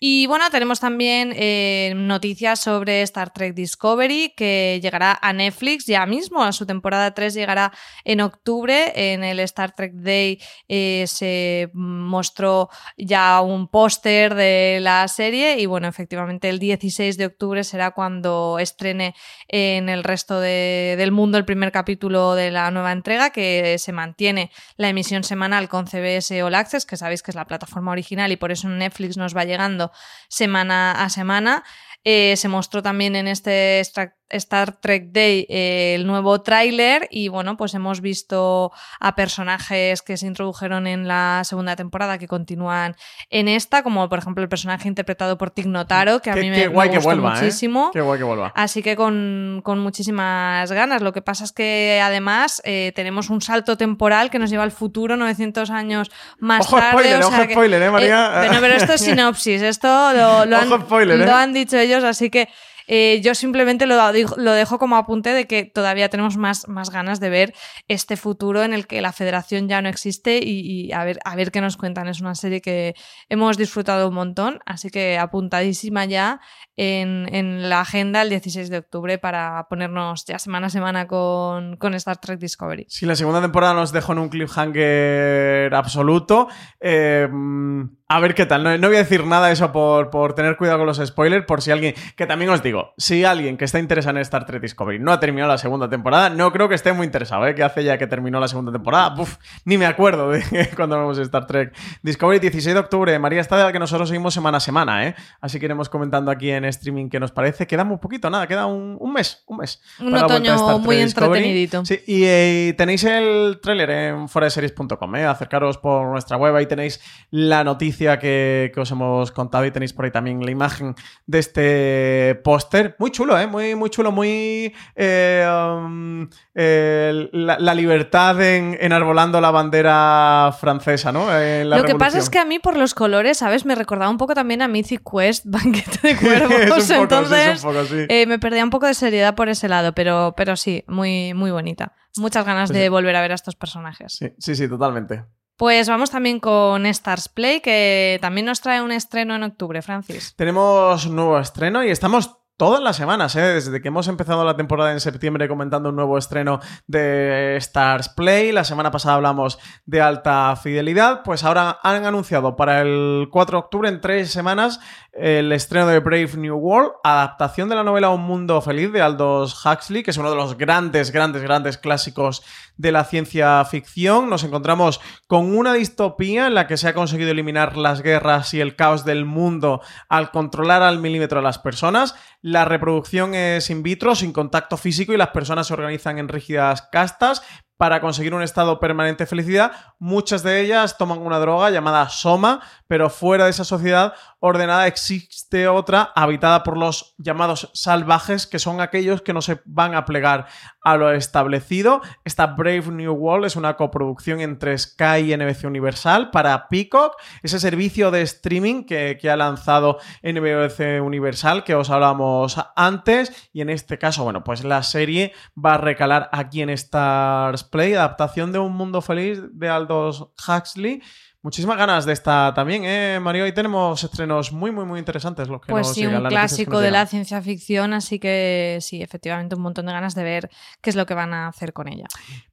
[0.03, 6.07] Y bueno, tenemos también eh, noticias sobre Star Trek Discovery, que llegará a Netflix ya
[6.07, 6.43] mismo.
[6.43, 7.71] A su temporada 3 llegará
[8.05, 8.93] en octubre.
[9.13, 15.59] En el Star Trek Day eh, se mostró ya un póster de la serie.
[15.61, 19.15] Y bueno, efectivamente, el 16 de octubre será cuando estrene
[19.49, 23.93] en el resto de- del mundo el primer capítulo de la nueva entrega, que se
[23.93, 28.33] mantiene la emisión semanal con CBS All Access, que sabéis que es la plataforma original
[28.33, 29.90] y por eso Netflix nos va llegando
[30.29, 31.65] semana a semana.
[32.05, 37.29] Eh, se mostró también en este Stra- Star Trek Day eh, el nuevo tráiler y
[37.29, 42.97] bueno, pues hemos visto a personajes que se introdujeron en la segunda temporada que continúan
[43.31, 46.51] en esta, como por ejemplo el personaje interpretado por Tig Notaro, que a Qué- mí
[46.51, 47.43] me, guay me que gustó vuelva, ¿eh?
[47.43, 47.91] muchísimo.
[47.93, 48.53] Qué guay que vuelva.
[48.55, 51.03] Así que con, con muchísimas ganas.
[51.03, 54.71] Lo que pasa es que además eh, tenemos un salto temporal que nos lleva al
[54.73, 56.91] futuro 900 años más Ojo tarde.
[56.93, 58.33] spoiler, o ojo que- spoiler, ¿eh, María?
[58.39, 62.49] bueno, pero esto es sinopsis, esto lo, lo han, lo han dicho ellos, así que
[62.93, 63.95] eh, yo simplemente lo,
[64.37, 67.55] lo dejo como apunte de que todavía tenemos más, más ganas de ver
[67.87, 71.53] este futuro en el que la federación ya no existe y, a, ver, a ver
[71.53, 72.09] qué nos cuentan.
[72.09, 72.95] Es una serie que
[73.29, 76.41] hemos disfrutado un montón, así que apuntadísima ya
[76.77, 81.95] en, la agenda el 16 de octubre para ponernos ya semana a semana con, con
[81.95, 82.87] Star Trek Discovery.
[82.89, 86.49] Si la segunda temporada nos dejó en un cliffhanger absoluto,
[86.81, 88.65] eh, mm, a ver qué tal.
[88.65, 91.47] No, no voy a decir nada de eso por, por tener cuidado con los spoilers,
[91.47, 94.61] por si alguien, que también os digo, si alguien que está interesado en Star Trek
[94.61, 97.55] Discovery no ha terminado la segunda temporada, no creo que esté muy interesado, ¿eh?
[97.55, 99.15] Que hace ya que terminó la segunda temporada.
[99.17, 100.43] Uf, ni me acuerdo de
[100.77, 103.17] cuando vemos Star Trek Discovery, 16 de octubre.
[103.21, 105.15] María está de la que nosotros seguimos semana a semana, ¿eh?
[105.41, 107.69] Así que iremos comentando aquí en streaming qué nos parece.
[107.69, 109.81] Queda muy poquito, nada, queda un, un mes, un mes.
[110.01, 111.85] Un otoño Star muy entretenidito.
[111.85, 115.27] Sí, y eh, tenéis el tráiler en foreseries.com, ¿eh?
[115.27, 119.93] Acercaros por nuestra web, ahí tenéis la noticia que, que os hemos contado y tenéis
[119.93, 120.95] por ahí también la imagen
[121.27, 122.97] de este póster.
[122.99, 123.47] Muy chulo, ¿eh?
[123.47, 124.75] Muy, muy chulo, muy...
[124.97, 131.27] eh, um, eh, la, la libertad en enarbolando la bandera francesa, ¿no?
[131.31, 133.65] La Lo que pasa es que a mí por los colores, ¿sabes?
[133.65, 136.53] Me recordaba un poco también a Mythic Quest, Banquete de Cuervos.
[136.89, 138.07] poco, Entonces, poco, sí.
[138.27, 141.93] me perdía un poco de seriedad por ese lado, pero, pero sí, muy, muy bonita.
[142.17, 144.13] Muchas ganas Sí, de volver a ver a estos personajes.
[144.15, 145.25] Sí, sí, sí, totalmente.
[145.61, 150.33] Pues vamos también con Stars Play, que también nos trae un estreno en octubre, Francis.
[150.35, 153.41] Tenemos un nuevo estreno y estamos todas las semanas, ¿eh?
[153.41, 158.53] desde que hemos empezado la temporada en septiembre comentando un nuevo estreno de Stars Play.
[158.53, 163.65] La semana pasada hablamos de alta fidelidad, pues ahora han anunciado para el 4 de
[163.65, 164.81] octubre, en tres semanas,
[165.13, 169.65] el estreno de Brave New World, adaptación de la novela Un Mundo Feliz de Aldous
[169.65, 172.43] Huxley, que es uno de los grandes, grandes, grandes clásicos
[172.77, 174.31] de la ciencia ficción.
[174.31, 178.61] Nos encontramos con una distopía en la que se ha conseguido eliminar las guerras y
[178.61, 182.15] el caos del mundo al controlar al milímetro a las personas.
[182.41, 186.83] La reproducción es in vitro, sin contacto físico, y las personas se organizan en rígidas
[186.91, 187.43] castas
[187.81, 189.73] para conseguir un estado permanente de felicidad.
[189.99, 195.67] Muchas de ellas toman una droga llamada Soma, pero fuera de esa sociedad ordenada existe
[195.67, 200.47] otra habitada por los llamados salvajes, que son aquellos que no se van a plegar
[200.83, 202.03] a lo establecido.
[202.25, 207.61] Esta Brave New World es una coproducción entre Sky y NBC Universal para Peacock, ese
[207.61, 213.51] servicio de streaming que, ha lanzado NBC Universal que os hablábamos antes.
[213.55, 217.95] Y en este caso, bueno, pues la serie va a recalar aquí en Stars Play,
[217.95, 221.01] adaptación de Un Mundo Feliz de Aldous Huxley.
[221.43, 223.45] Muchísimas ganas de esta también, ¿eh, Mario?
[223.45, 225.49] Hoy tenemos estrenos muy, muy, muy interesantes.
[225.49, 229.55] Los que Pues nos sí, un clásico de la ciencia ficción, así que sí, efectivamente
[229.55, 230.51] un montón de ganas de ver
[230.83, 232.05] qué es lo que van a hacer con ella.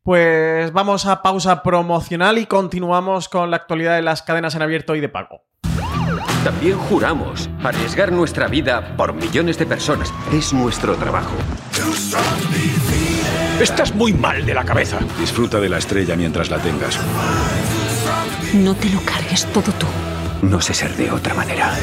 [0.03, 4.95] Pues vamos a pausa promocional y continuamos con la actualidad de las cadenas en abierto
[4.95, 5.41] y de pago.
[6.45, 10.13] También juramos arriesgar nuestra vida por millones de personas.
[10.31, 11.35] Es nuestro trabajo.
[13.61, 14.99] Estás muy mal de la cabeza.
[15.19, 16.99] Disfruta de la estrella mientras la tengas.
[18.53, 19.87] No te lo cargues todo tú.
[20.43, 21.73] No sé ser de otra manera.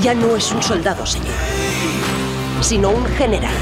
[0.00, 1.26] Ya no es un soldado, señor,
[2.60, 3.52] sino un general.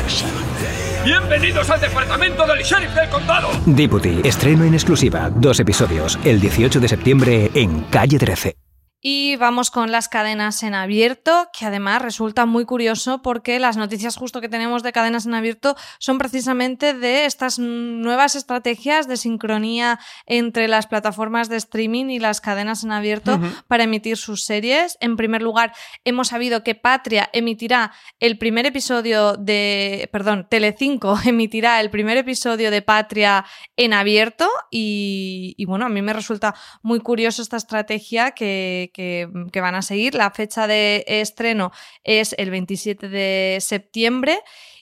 [1.04, 3.48] Bienvenidos al departamento del sheriff del condado.
[3.64, 8.59] Deputy, estreno en exclusiva, dos episodios, el 18 de septiembre en Calle 13.
[9.02, 14.16] Y vamos con las cadenas en abierto, que además resulta muy curioso porque las noticias
[14.16, 19.98] justo que tenemos de cadenas en abierto son precisamente de estas nuevas estrategias de sincronía
[20.26, 24.98] entre las plataformas de streaming y las cadenas en abierto para emitir sus series.
[25.00, 25.72] En primer lugar,
[26.04, 32.70] hemos sabido que Patria emitirá el primer episodio de, perdón, Telecinco emitirá el primer episodio
[32.70, 38.32] de Patria en abierto y, y bueno, a mí me resulta muy curioso esta estrategia
[38.32, 40.14] que que, van a seguir.
[40.14, 41.72] La fecha de estreno
[42.04, 44.40] es el 27 de septiembre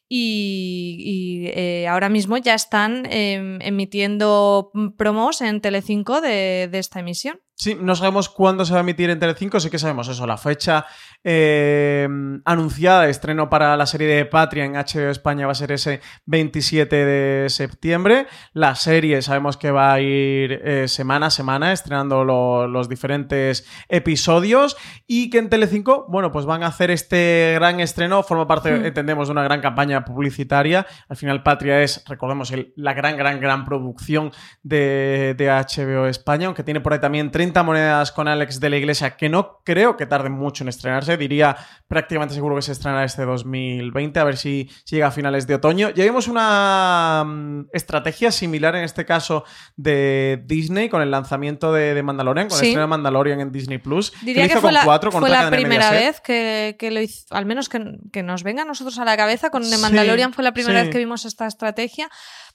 [0.08, 7.40] y, eh, ahora mismo ya están em, emitiendo promos en Telecinco de esta emisión.
[7.60, 10.36] Sí, no sabemos cuándo se va a emitir en Telecinco, sí que sabemos eso, la
[10.36, 10.86] fecha
[11.24, 12.06] eh,
[12.44, 16.00] anunciada de estreno para la serie de Patria en HBO España va a ser ese
[16.26, 18.28] 27 de septiembre.
[18.52, 24.76] La serie sabemos que va a ir eh, semana a semana estrenando los diferentes episodios
[25.08, 28.86] y que en Telecinco, bueno, pues van a hacer este gran estreno, forma parte, hmm.
[28.86, 30.86] entendemos, de una gran campaña publicitaria.
[31.08, 34.30] Al final Patria es, recordemos, la gran, gran, gran producción
[34.62, 38.76] de, de HBO España, aunque tiene por ahí también 30 monedas con Alex de la
[38.76, 41.16] Iglesia, que no creo que tarde mucho en estrenarse.
[41.16, 41.56] Diría
[41.86, 45.90] prácticamente seguro que se estrenará este 2020, a ver si, llega a finales de otoño.
[45.90, 49.44] Ya vimos una mm, estrategia similar en este caso
[49.76, 54.12] de Disney con el lanzamiento de, Mandalorian, con el estreno de Mandalorian en Disney Plus.
[54.22, 58.42] Diría que, fue la, fue la primera vez que, lo hizo, al menos que, nos
[58.42, 59.50] venga a nosotros a la cabeza.
[59.50, 62.08] Con The Mandalorian fue la primera vez que vimos esta estrategia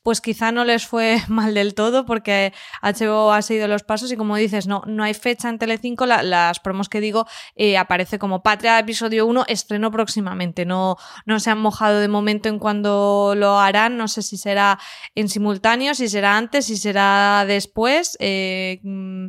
[0.04, 4.18] pues quizá no les fue mal del todo porque HBO ha seguido los pasos y
[4.18, 8.44] como dices, no, no hay fecha en Telecinco, las promos que digo eh, aparece como
[8.44, 13.60] Patria episodio 1, estreno próximamente, no, no se han mojado de momento en cuando lo
[13.60, 14.78] harán, no sé si será
[15.16, 19.28] en simultáneo, si será antes, si será después, eh, mm,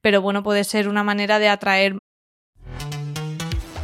[0.00, 1.98] pero bueno, puede ser una manera de atraer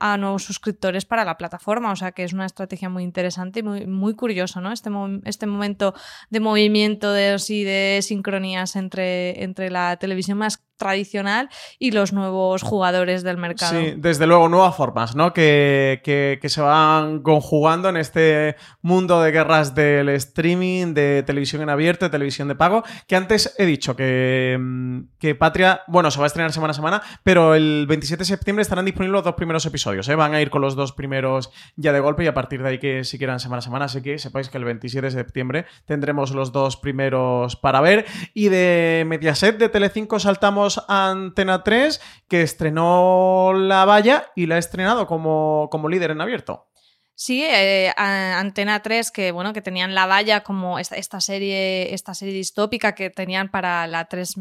[0.00, 1.92] A nuevos suscriptores para la plataforma.
[1.92, 4.14] O sea que es una estrategia muy interesante y muy, muy
[4.60, 4.72] ¿no?
[4.72, 4.90] Este,
[5.24, 5.94] este momento
[6.30, 13.22] de movimiento de, de sincronías entre, entre la televisión más tradicional y los nuevos jugadores
[13.22, 13.78] del mercado.
[13.78, 15.32] Sí, desde luego, nuevas formas, ¿no?
[15.32, 21.70] Que, que, se van conjugando en este mundo de guerras del streaming, de televisión en
[21.70, 26.18] abierto, de televisión de pago, que antes he dicho que, mm, que Patria, bueno, se
[26.18, 29.34] va a estrenar semana a semana, pero el 27 de septiembre estarán disponibles los dos
[29.34, 30.14] primeros episodios, ¿eh?
[30.16, 32.78] Van a ir con los dos primeros ya de golpe y a partir de ahí
[32.78, 36.32] que si quieran semana a semana, así que sepáis que el 27 de septiembre tendremos
[36.32, 38.06] los dos primeros para ver.
[38.34, 44.58] Y de Mediaset de Telecinco saltamos Antena 3, que estrenó La Valla y la ha
[44.58, 46.68] estrenado como, como líder en abierto.
[47.14, 52.14] Sí, eh, Antena 3, que bueno, que tenían La Valla como esta, esta, serie, esta
[52.14, 54.36] serie distópica que tenían para la 3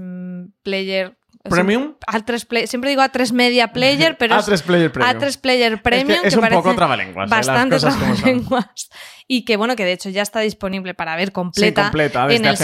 [0.63, 1.95] Player Premium.
[2.09, 5.17] Siempre, siempre digo A3 Media Player, pero A3 Player Premium.
[5.17, 6.11] A3 Player Premium.
[6.11, 7.27] Es, que es un poco trabalenguas.
[7.27, 7.29] ¿eh?
[7.29, 8.89] Bastante trabalenguas.
[9.31, 12.57] Y que bueno, que de hecho ya está disponible para ver completa, completa en, el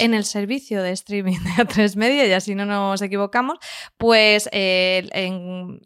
[0.00, 3.56] en, el servicio de streaming de A3 Media, y así no nos equivocamos.
[3.96, 5.08] Pues eh,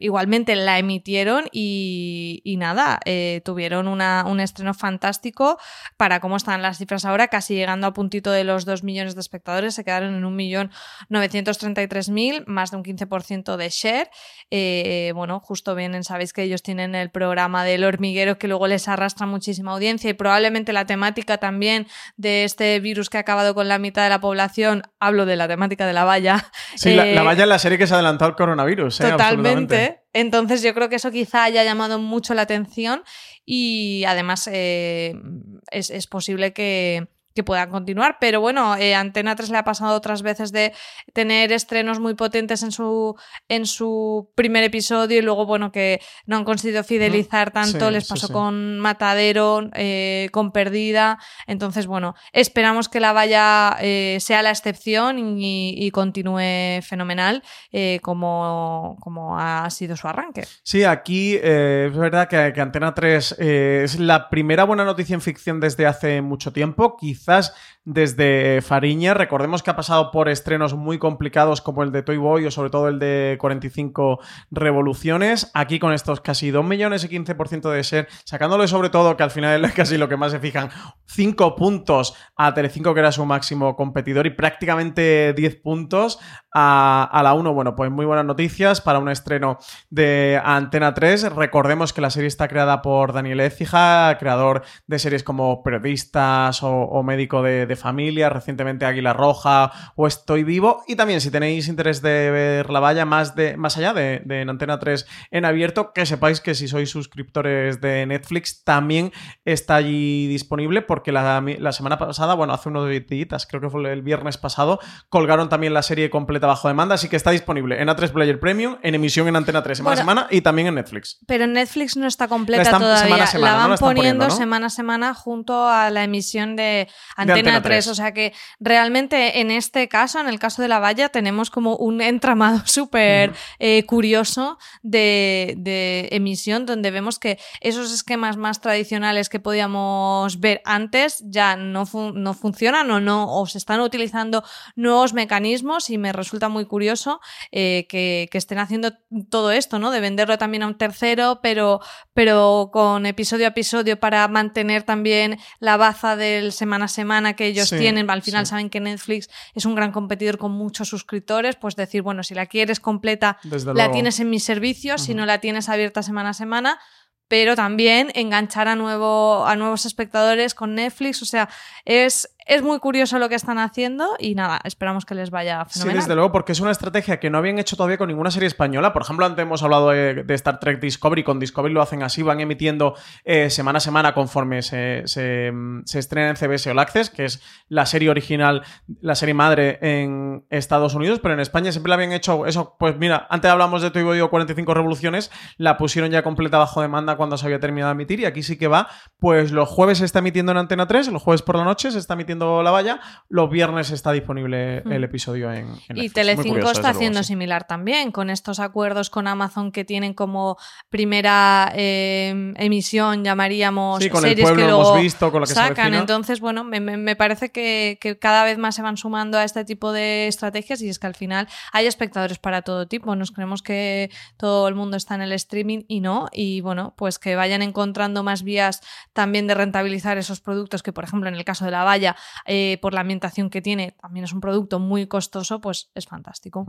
[0.01, 5.57] igualmente la emitieron y, nada, eh, tuvieron una, un estreno fantástico
[5.97, 9.21] para cómo están las cifras ahora, casi llegando a puntito de los 2 millones de
[9.21, 14.11] espectadores, se quedaron en 1.933.000 más de un 15% de share.
[14.51, 18.89] Eh, bueno, justo vienen, sabéis que ellos tienen el programa del hormiguero que luego les
[18.89, 23.69] arrastra muchísima audiencia y probablemente la temática también de este virus que ha acabado con
[23.69, 26.51] la mitad de la población, hablo de la temática de la valla.
[26.77, 29.03] Sí, la, eh, valla es la serie que se ha adelantado al coronavirus.
[29.03, 29.11] ¿eh?
[29.11, 30.01] Totalmente.
[30.15, 33.03] Entonces yo creo que eso quizá haya llamado mucho la atención
[33.45, 38.19] y además es posible que que puedan continuar.
[38.21, 40.73] Pero bueno, eh, Antena 3 le ha pasado otras veces de
[41.13, 43.17] tener estrenos muy potentes en su,
[43.49, 47.87] en su primer episodio y luego, bueno, que no han conseguido fidelizar tanto.
[47.89, 48.33] Sí, Les pasó sí.
[48.33, 51.19] con Matadero, eh, con Perdida.
[51.47, 57.99] Entonces, bueno, esperamos que la valla eh, sea la excepción y, y continúe fenomenal eh,
[58.03, 60.45] como, como ha sido su arranque.
[60.63, 65.15] Sí, aquí eh, es verdad que, que Antena 3 eh, es la primera buena noticia
[65.15, 67.53] en ficción desde hace mucho tiempo, quizás
[67.85, 69.15] desde Fariña.
[69.15, 72.71] Recordemos que ha pasado por estrenos muy complicados como el de Toy Boy o sobre
[72.71, 74.21] todo el de 45
[74.51, 75.51] revoluciones.
[75.55, 79.31] Aquí con estos casi 2 millones y 15% de ser, sacándole sobre todo que al
[79.31, 80.71] final es casi lo que más se fijan,
[81.07, 86.19] 5 puntos a Telecinco que era su máximo competidor y prácticamente 10 puntos
[86.55, 87.53] a, la 1.
[87.53, 89.59] Bueno, pues muy buenas noticias para un estreno
[89.91, 91.35] de Antena 3.
[91.35, 97.03] Recordemos que la serie está creada por Daniel Écija, creador de series como Periodistas o,
[97.03, 100.83] Médico de Familia, recientemente Águila Roja o Estoy Vivo.
[100.87, 104.41] Y también, si tenéis interés de ver la valla más, de, más allá de, de
[104.43, 109.13] en Antena 3 en abierto, que sepáis que si sois suscriptores de Netflix también
[109.45, 113.93] está allí disponible porque la, la semana pasada, bueno, hace unos días, creo que fue
[113.93, 117.89] el viernes pasado, colgaron también la serie completa bajo demanda, así que está disponible en
[117.89, 121.19] A3 Player Premium, en emisión en Antena 3 semana a semana y también en Netflix.
[121.27, 123.05] Pero en Netflix no está completa La están- todavía.
[123.05, 123.63] semana a semana, la ¿no?
[123.63, 124.31] van La poniendo, poniendo, ¿no?
[124.37, 127.85] semana a semana junto a la emisión de Antena, Antena 3.
[127.85, 127.87] 3.
[127.89, 131.77] O sea que realmente en este caso, en el caso de la valla, tenemos como
[131.77, 139.29] un entramado súper eh, curioso de, de emisión donde vemos que esos esquemas más tradicionales
[139.29, 144.45] que podíamos ver antes ya no, fun- no funcionan o no o se están utilizando
[144.77, 147.21] nuevos mecanismos y me resulta muy curioso
[147.53, 148.93] eh, que, que estén haciendo
[149.31, 149.91] todo esto, ¿no?
[149.91, 151.81] De venderlo también a un tercero, pero,
[152.13, 157.54] pero con episodio a episodio para mantener también la baza del semana a semana que
[157.55, 158.09] ellos Sí, tienen.
[158.11, 158.51] Al final sí.
[158.51, 162.47] saben que Netflix es un gran competidor con muchos suscriptores, pues decir, bueno, si la
[162.47, 163.93] quieres completa, Desde la luego.
[163.93, 166.79] tienes en mis servicios, si no la tienes abierta semana a semana.
[167.27, 171.23] Pero también enganchar a, nuevo, a nuevos espectadores con Netflix.
[171.23, 171.49] O sea,
[171.87, 175.81] es, es muy curioso lo que están haciendo y nada, esperamos que les vaya Sí,
[175.81, 176.03] fenomenal.
[176.03, 178.93] desde luego, porque es una estrategia que no habían hecho todavía con ninguna serie española.
[178.93, 181.25] Por ejemplo, antes hemos hablado de, de Star Trek Discovery.
[181.25, 185.83] Con Discovery lo hacen así, van emitiendo eh, semana a semana conforme se, se, mm,
[185.85, 188.63] se estrena en CBS All Access, que es la serie original,
[189.01, 192.77] la serie madre en Estados Unidos, pero en España siempre la habían hecho eso.
[192.79, 197.17] Pues mira, antes hablamos de Boy o 45 Revoluciones, la pusieron ya completa bajo demanda
[197.17, 198.89] cuando se había terminado de emitir, y aquí sí que va.
[199.19, 201.99] Pues los jueves se está emitiendo en Antena 3, los jueves por la noche se
[201.99, 204.93] está emitiendo la valla, los viernes está disponible Mm.
[204.93, 207.29] el episodio en, en Y Telecinco curioso, está haciendo sí.
[207.29, 210.57] similar también, con estos acuerdos con Amazon que tienen como
[210.89, 215.47] primera eh, emisión, llamaríamos Sí, con el series pueblo que hemos luego visto, con lo
[215.47, 215.95] que se sacan.
[215.95, 219.45] Entonces, bueno, me, me- me parece que, que cada vez más se van sumando a
[219.45, 223.15] este tipo de estrategias y es que al final hay espectadores para todo tipo.
[223.17, 226.29] Nos creemos que todo el mundo está en el streaming y no.
[226.33, 228.81] Y bueno, pues que vayan encontrando más vías
[229.13, 232.17] también de rentabilizar esos productos que, por ejemplo, en el caso de la valla,
[232.47, 236.67] eh, por la ambientación que tiene, también es un producto muy costoso, pues es fantástico.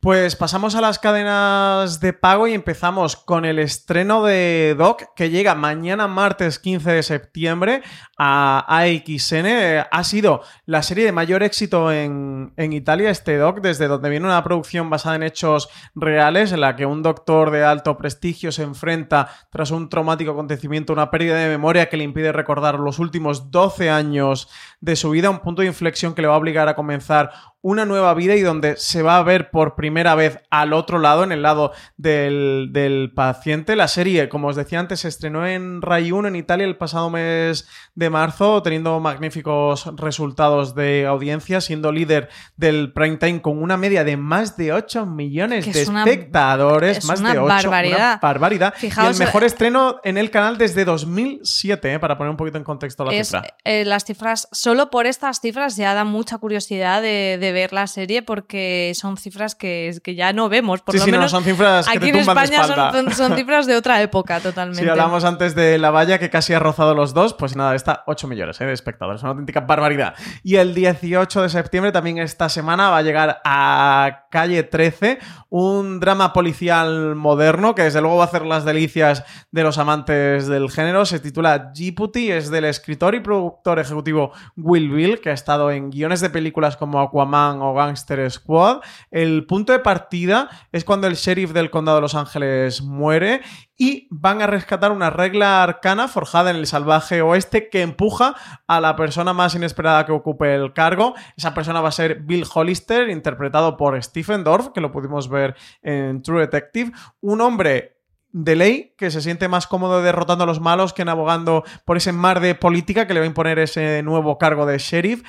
[0.00, 5.30] Pues pasamos a las cadenas de pago y empezamos con el estreno de Doc que
[5.30, 7.82] llega mañana martes 15 de septiembre
[8.18, 9.86] a AXN.
[9.90, 14.26] Ha sido la serie de mayor éxito en, en Italia, este Doc, desde donde viene
[14.26, 18.62] una producción basada en hechos reales en la que un doctor de alto prestigio se
[18.62, 23.50] enfrenta tras un traumático acontecimiento, una pérdida de memoria que le impide recordar los últimos
[23.50, 24.48] 12 años
[24.82, 27.30] de su vida, un punto de inflexión que le va a obligar a comenzar
[27.62, 31.22] una nueva vida y donde se va a ver por primera vez al otro lado,
[31.24, 33.76] en el lado del, del paciente.
[33.76, 37.08] La serie, como os decía antes, se estrenó en Rai 1 en Italia el pasado
[37.08, 43.76] mes de marzo, teniendo magníficos resultados de audiencia, siendo líder del prime time con una
[43.76, 46.98] media de más de 8 millones Que de es una- espectadores.
[46.98, 47.46] es más una de 8.
[47.48, 47.96] barbaridad.
[48.12, 48.74] Una barbaridad.
[48.76, 52.36] Fijaos, y el mejor eh, estreno en el canal desde 2007, eh, para poner un
[52.36, 53.54] poquito en contexto la es, cifra.
[53.64, 57.86] eh, las cifras, solo por estas cifras ya da mucha curiosidad de, de ver la
[57.86, 60.82] serie porque son cifras que, que ya no vemos.
[60.82, 63.34] Por Sí, lo sí, no, menos son cifras que aquí te en España son, son
[63.36, 64.82] cifras de otra época totalmente.
[64.82, 68.04] Si hablamos antes de la valla que casi ha rozado los dos, pues nada, está
[68.06, 70.14] 8 millones eh, de espectadores, una auténtica barbaridad.
[70.42, 75.18] Y el 18 de septiembre, también esta semana, va a llegar a Calle 13,
[75.50, 80.46] un drama policial moderno que desde luego va a hacer las delicias de los amantes
[80.46, 81.04] del género.
[81.04, 85.90] Se titula Djibouti, es del escritor y productor ejecutivo Will Bill, que ha estado en
[85.90, 88.80] guiones de películas como Aquaman O Gangster Squad.
[89.10, 93.40] El punto de partida es cuando el sheriff del condado de Los Ángeles muere
[93.76, 98.36] y van a rescatar una regla arcana forjada en el salvaje oeste que empuja
[98.68, 101.14] a la persona más inesperada que ocupe el cargo.
[101.36, 105.56] Esa persona va a ser Bill Hollister, interpretado por Stephen Dorff, que lo pudimos ver
[105.82, 106.92] en True Detective.
[107.20, 107.96] Un hombre
[108.32, 112.12] de ley que se siente más cómodo derrotando a los malos que navegando por ese
[112.12, 115.22] mar de política que le va a imponer ese nuevo cargo de sheriff.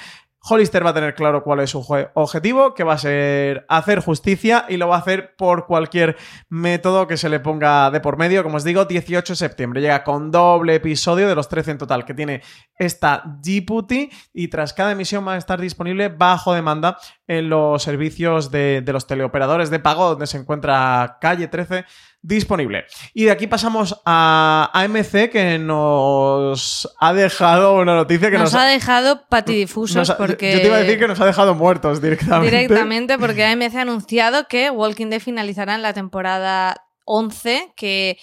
[0.46, 4.66] Hollister va a tener claro cuál es su objetivo, que va a ser hacer justicia
[4.68, 6.18] y lo va a hacer por cualquier
[6.50, 8.44] método que se le ponga de por medio.
[8.44, 12.04] Como os digo, 18 de septiembre llega con doble episodio de los 13 en total
[12.04, 12.42] que tiene
[12.78, 18.52] esta Deputy y tras cada emisión va a estar disponible bajo demanda en los servicios
[18.52, 21.86] de, de los teleoperadores de pago donde se encuentra Calle 13
[22.24, 22.86] disponible.
[23.14, 28.66] Y de aquí pasamos a AMC que nos ha dejado una noticia que nos, ha
[28.66, 30.54] dejado patidifusos porque...
[30.54, 32.56] Yo te iba a decir que nos ha dejado muertos directamente.
[32.56, 38.18] Directamente porque AMC ha anunciado que Walking Dead finalizará en la temporada 11 que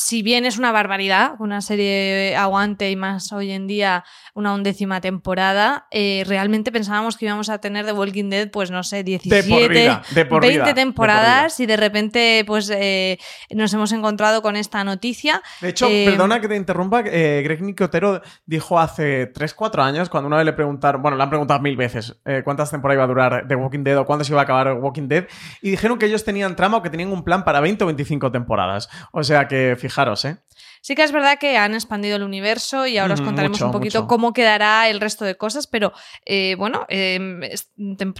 [0.00, 5.00] si bien es una barbaridad, una serie aguante y más hoy en día una undécima
[5.00, 9.90] temporada, eh, realmente pensábamos que íbamos a tener The Walking Dead, pues no sé, 17,
[10.40, 13.18] 20 temporadas y de repente pues eh,
[13.50, 15.42] nos hemos encontrado con esta noticia.
[15.60, 20.36] De hecho, Eh, perdona que te interrumpa, Greg Nicotero dijo hace 3-4 años, cuando una
[20.36, 23.56] vez le preguntaron, bueno, le han preguntado mil veces cuántas temporadas iba a durar The
[23.56, 25.26] Walking Dead o cuándo se iba a acabar Walking Dead,
[25.60, 28.30] y dijeron que ellos tenían trama o que tenían un plan para 20 o 25
[28.30, 28.88] temporadas.
[29.10, 30.36] O sea que fijaros, ¿eh?
[30.80, 33.72] Sí que es verdad que han expandido el universo y ahora os contaremos mucho, un
[33.72, 34.08] poquito mucho.
[34.08, 35.92] cómo quedará el resto de cosas, pero
[36.24, 37.18] eh, bueno, eh,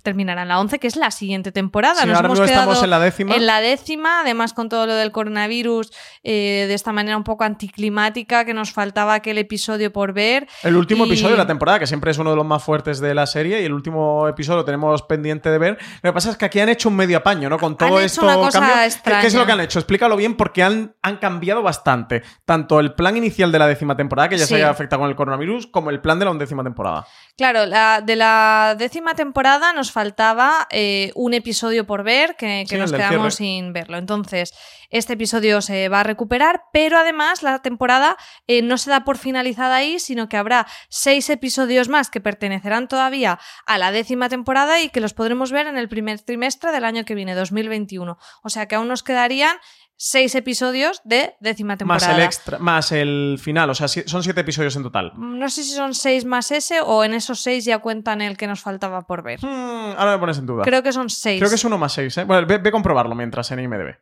[0.02, 2.02] terminará en la 11, que es la siguiente temporada.
[2.02, 3.34] Sí, Nos ahora hemos mismo estamos en la décima.
[3.34, 5.90] En la décima, además con todo lo del coronavirus,
[6.22, 10.46] eh, de esta manera un poco anticlimática, que nos faltaba aquel episodio por ver.
[10.62, 13.00] El último Y- episodio de la temporada, que siempre es uno de los más fuertes
[13.00, 15.78] de la serie, y el último episodio lo tenemos pendiente de ver.
[16.02, 17.59] Lo que pasa es que aquí han hecho un medio apaño, ¿no?
[17.59, 18.88] Con todo esto una cosa.
[19.04, 19.12] ¿Qué-.
[19.20, 19.78] ¿Qué es lo que han hecho?
[19.78, 22.22] Explícalo bien, porque han, han cambiado bastante.
[22.49, 24.49] Tanto el plan inicial de la décima temporada, que ya Sí.
[24.49, 27.07] se había afectado con el coronavirus, como el plan de la undécima temporada.
[27.36, 32.76] Claro, la, de la décima temporada nos faltaba eh, un episodio por ver que, que
[32.76, 33.99] Sí, nos quedamos sin verlo.
[33.99, 34.55] Entonces,
[34.91, 38.16] este episodio se va a recuperar, pero además la temporada
[38.47, 42.89] eh, no se da por finalizada ahí, sino que habrá seis episodios más que pertenecerán
[42.89, 46.84] todavía a la décima temporada y que los podremos ver en el primer trimestre del
[46.84, 48.18] año que viene, 2021.
[48.43, 49.57] O sea que aún nos quedarían
[50.01, 52.07] seis episodios de décima temporada.
[52.07, 55.12] Más el extra, más el final, o sea, son siete episodios en total.
[55.16, 58.47] No sé si son seis más ese o en esos seis ya cuentan el que
[58.47, 59.41] nos faltaba por ver.
[59.45, 60.62] Mm, ahora me pones en duda.
[60.64, 61.41] Creo que son seis.
[61.41, 62.24] Creo que es uno más seis, ¿eh?
[62.24, 63.97] Bueno, ve, ve a comprobarlo mientras en IMDB.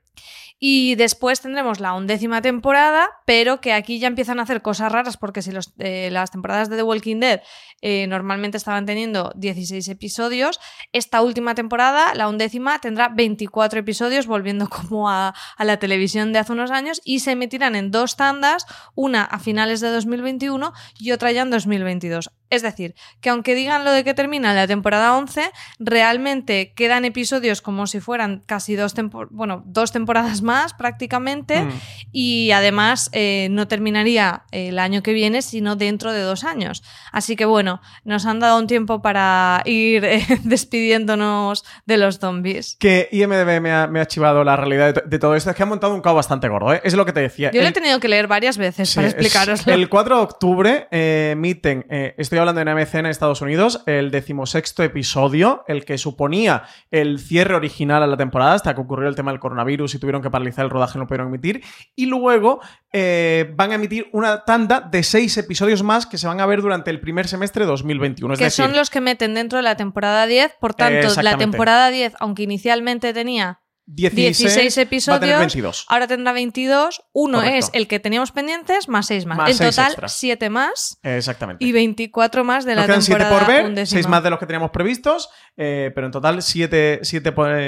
[0.59, 5.19] Y después tendremos la undécima temporada, pero que aquí ya empiezan a hacer cosas raras
[5.19, 7.43] porque si eh, las temporadas de The Walking Dead
[7.83, 10.59] eh, normalmente estaban teniendo 16 episodios,
[10.93, 16.39] esta última temporada, la undécima, tendrá 24 episodios, volviendo como a, a la televisión de
[16.39, 21.13] hace unos años, y se emitirán en dos tandas, una a finales de 2021 y
[21.13, 22.31] otra ya en 2022.
[22.51, 27.63] Es decir, que aunque digan lo de que termina la temporada 11, realmente quedan episodios
[27.63, 31.71] como si fueran casi dos, tempo- bueno, dos temporadas más prácticamente Mm.
[32.13, 36.83] y además eh, no terminaría el año que viene, sino dentro de dos años.
[37.13, 42.77] Así que bueno, nos han dado un tiempo para ir eh, despidiéndonos de los zombies.
[42.79, 45.51] Que IMDB me ha, me ha chivado la realidad de, to- de todo esto.
[45.51, 46.81] Es que ha montado un caos bastante gordo, ¿eh?
[46.85, 47.51] Es lo que te decía.
[47.53, 49.73] Yo lo he tenido que leer varias veces para es- explicaroslo.
[49.73, 54.11] El 4 de octubre eh, emiten, eh, estoy hablando de AMC en Estados Unidos, el
[54.11, 59.17] decimosexto episodio, el que suponía el cierre original a la temporada, hasta que ocurrió el
[59.17, 61.63] tema del coronavirus y tuvieron que paralizar el rodaje y no pudieron emitir.
[61.95, 62.61] Y luego
[62.93, 66.61] eh, van a emitir una tanda de seis episodios más que se van a ver
[66.61, 68.35] durante el primer semestre de 2021.
[68.35, 70.57] Es que decir, son los que meten dentro de la temporada 10.
[70.61, 75.87] Por tanto, la temporada 10, aunque inicialmente tenía 16, 16 va a tener episodios, 22.
[75.89, 77.05] ahora tendrá 22.
[77.13, 77.57] Uno Correcto.
[77.59, 79.39] es el que teníamos pendientes, más 6 más.
[79.39, 80.13] Más en total, extras.
[80.13, 81.65] 7 más Exactamente.
[81.65, 83.97] y 24 más de la Nos quedan 7 temporada por ver, undécima.
[83.97, 87.01] 6 más de los que teníamos previstos, eh, pero en total 7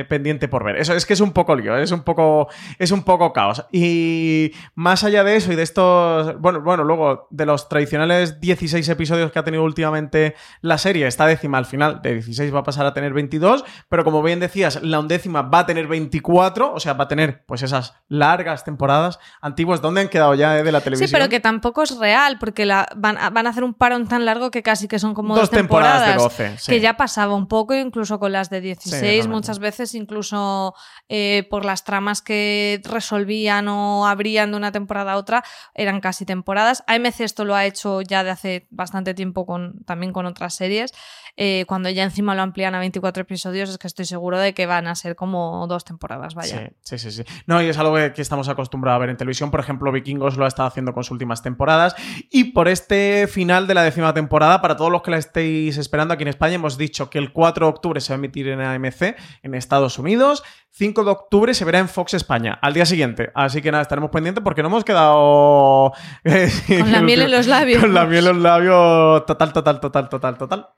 [0.09, 0.77] pendiente por ver.
[0.77, 2.49] Eso es que es un poco lío, es un poco,
[2.81, 3.65] es un poco caos.
[3.71, 8.89] Y más allá de eso y de estos, bueno, bueno, luego de los tradicionales 16
[8.89, 12.65] episodios que ha tenido últimamente la serie, esta décima al final de 16 va a
[12.65, 16.81] pasar a tener 22, pero como bien decías, la undécima va a tener 24, o
[16.81, 19.81] sea, va a tener pues esas largas temporadas antiguas.
[19.83, 21.09] ¿Dónde han quedado ya eh, de la televisión?
[21.09, 24.09] Sí, pero que tampoco es real, porque la, van, a, van a hacer un parón
[24.09, 26.39] tan largo que casi que son como Dos dos, temporadas de temporadas.
[26.39, 26.73] 12, sí.
[26.73, 30.75] Que ya pasaba un poco incluso con las de 16, muchas veces incluso
[31.09, 35.45] eh, por las tramas que resolvían o abrían de una temporada a otra,
[35.75, 36.85] eran casi temporadas.
[36.87, 40.93] AMC esto lo ha hecho ya de hace bastante tiempo con, también con otras series.
[41.41, 44.67] Eh, cuando ya encima lo amplían a 24 episodios, es que estoy seguro de que
[44.67, 46.71] van a ser como dos temporadas, vaya.
[46.81, 47.23] Sí, sí, sí.
[47.47, 49.51] No, y es algo que, estamos acostumbrados a ver en televisión.
[49.51, 51.95] Por ejemplo, Vikingos lo ha estado haciendo con sus últimas temporadas.
[52.31, 56.15] Y por este final de la décima temporada, para todos los que la estéis esperando
[56.15, 58.61] aquí en España, hemos dicho que el 4 de octubre se va a emitir en
[58.61, 60.43] AMC en Estados Unidos.
[60.71, 63.31] 5 de octubre se verá en Fox España, al día siguiente.
[63.35, 65.93] Así que nada, estaremos pendientes porque no hemos quedado...
[66.79, 67.81] con la miel en los labios.
[67.81, 70.69] Con la miel en los labios total, total, total, total, total.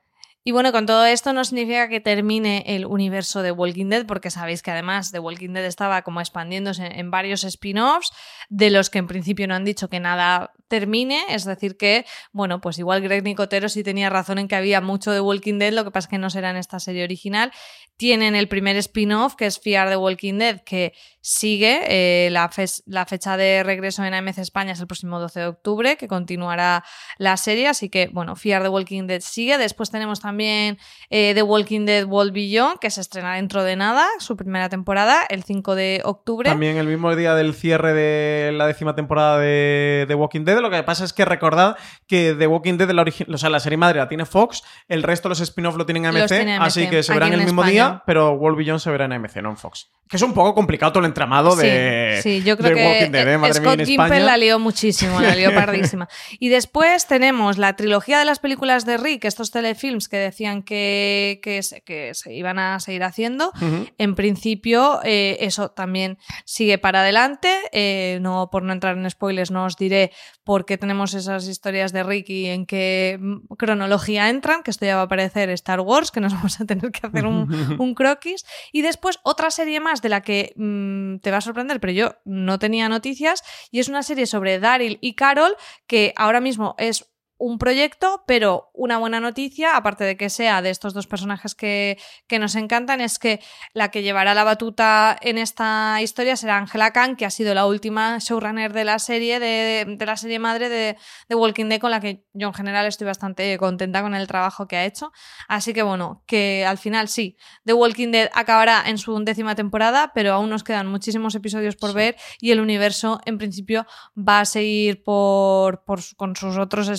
[0.43, 4.31] Y bueno, con todo esto no significa que termine el universo de Walking Dead, porque
[4.31, 8.11] sabéis que además The Walking Dead estaba como expandiéndose en varios spin-offs,
[8.49, 12.63] de los que en principio no han dicho que nada termine, es decir que, bueno,
[12.63, 15.85] pues igual Greg Nicotero sí tenía razón en que había mucho de Walking Dead, lo
[15.85, 17.53] que pasa es que no será en esta serie original.
[17.99, 21.83] Tienen el primer spin-off, que es Fear the Walking Dead, que sigue.
[21.87, 22.51] Eh, la,
[22.87, 26.83] la, fecha de regreso en AMC España es el próximo 12 de octubre, que continuará
[27.19, 27.69] la serie.
[27.69, 29.59] Así que, bueno, Fear the Walking Dead sigue.
[29.59, 34.07] Después tenemos también eh, The Walking Dead World Beyond, que se estrena dentro de nada,
[34.19, 36.49] su primera temporada, el 5 de octubre.
[36.49, 40.61] También el mismo día del cierre de la décima temporada de The Walking Dead.
[40.61, 41.77] Lo que pasa es que recordad
[42.07, 45.29] que The Walking Dead, la, o sea, la serie madre la tiene Fox, el resto
[45.29, 48.33] de los spin-offs lo tienen en AMC, así que se verán el mismo día, pero
[48.33, 49.91] World Beyond se verá en AMC, no en Fox.
[50.09, 53.29] Que es un poco complicado todo el entramado de, sí, yo creo que Walking Dead,
[53.29, 53.55] ¿eh?
[53.55, 56.09] Scott Gimple la lió muchísimo, la lió pardísima.
[56.41, 61.41] y después tenemos la trilogía de las películas de Rick, estos telefilms que decían que,
[61.43, 63.53] que, se, que se iban a seguir haciendo.
[63.99, 67.53] En principio, eh, eso también sigue para adelante.
[67.73, 70.13] Eh, no, por no entrar en spoilers, no os diré
[70.45, 73.19] por qué tenemos esas historias de Rick y en qué
[73.59, 76.91] cronología entran, que esto ya va a aparecer Star Wars, que nos vamos a tener
[76.91, 77.49] que hacer un,
[77.79, 78.45] un croquis.
[78.73, 82.15] Y después otra serie más de la que mm, te va a sorprender, pero yo
[82.25, 85.55] no tenía noticias, y es una serie sobre Daryl y Carol,
[85.87, 87.10] que ahora mismo es
[87.41, 91.99] un proyecto, pero una buena noticia, aparte de que sea de estos dos personajes que,
[92.29, 93.41] que, nos encantan, es que
[93.73, 97.65] la que llevará la batuta en esta historia será Angela Khan, que ha sido la
[97.65, 100.99] última showrunner de la serie, de, de la serie madre de,
[101.31, 104.69] de, Walking Dead, con la que yo en general estoy bastante contenta con el trabajo
[104.69, 105.11] que ha hecho.
[105.49, 110.13] Así que bueno, que al final sí, The Walking Dead acabará en su undécima temporada,
[110.15, 114.45] pero aún nos quedan muchísimos episodios por ver y el universo en principio va a
[114.45, 116.91] seguir por, por con sus otros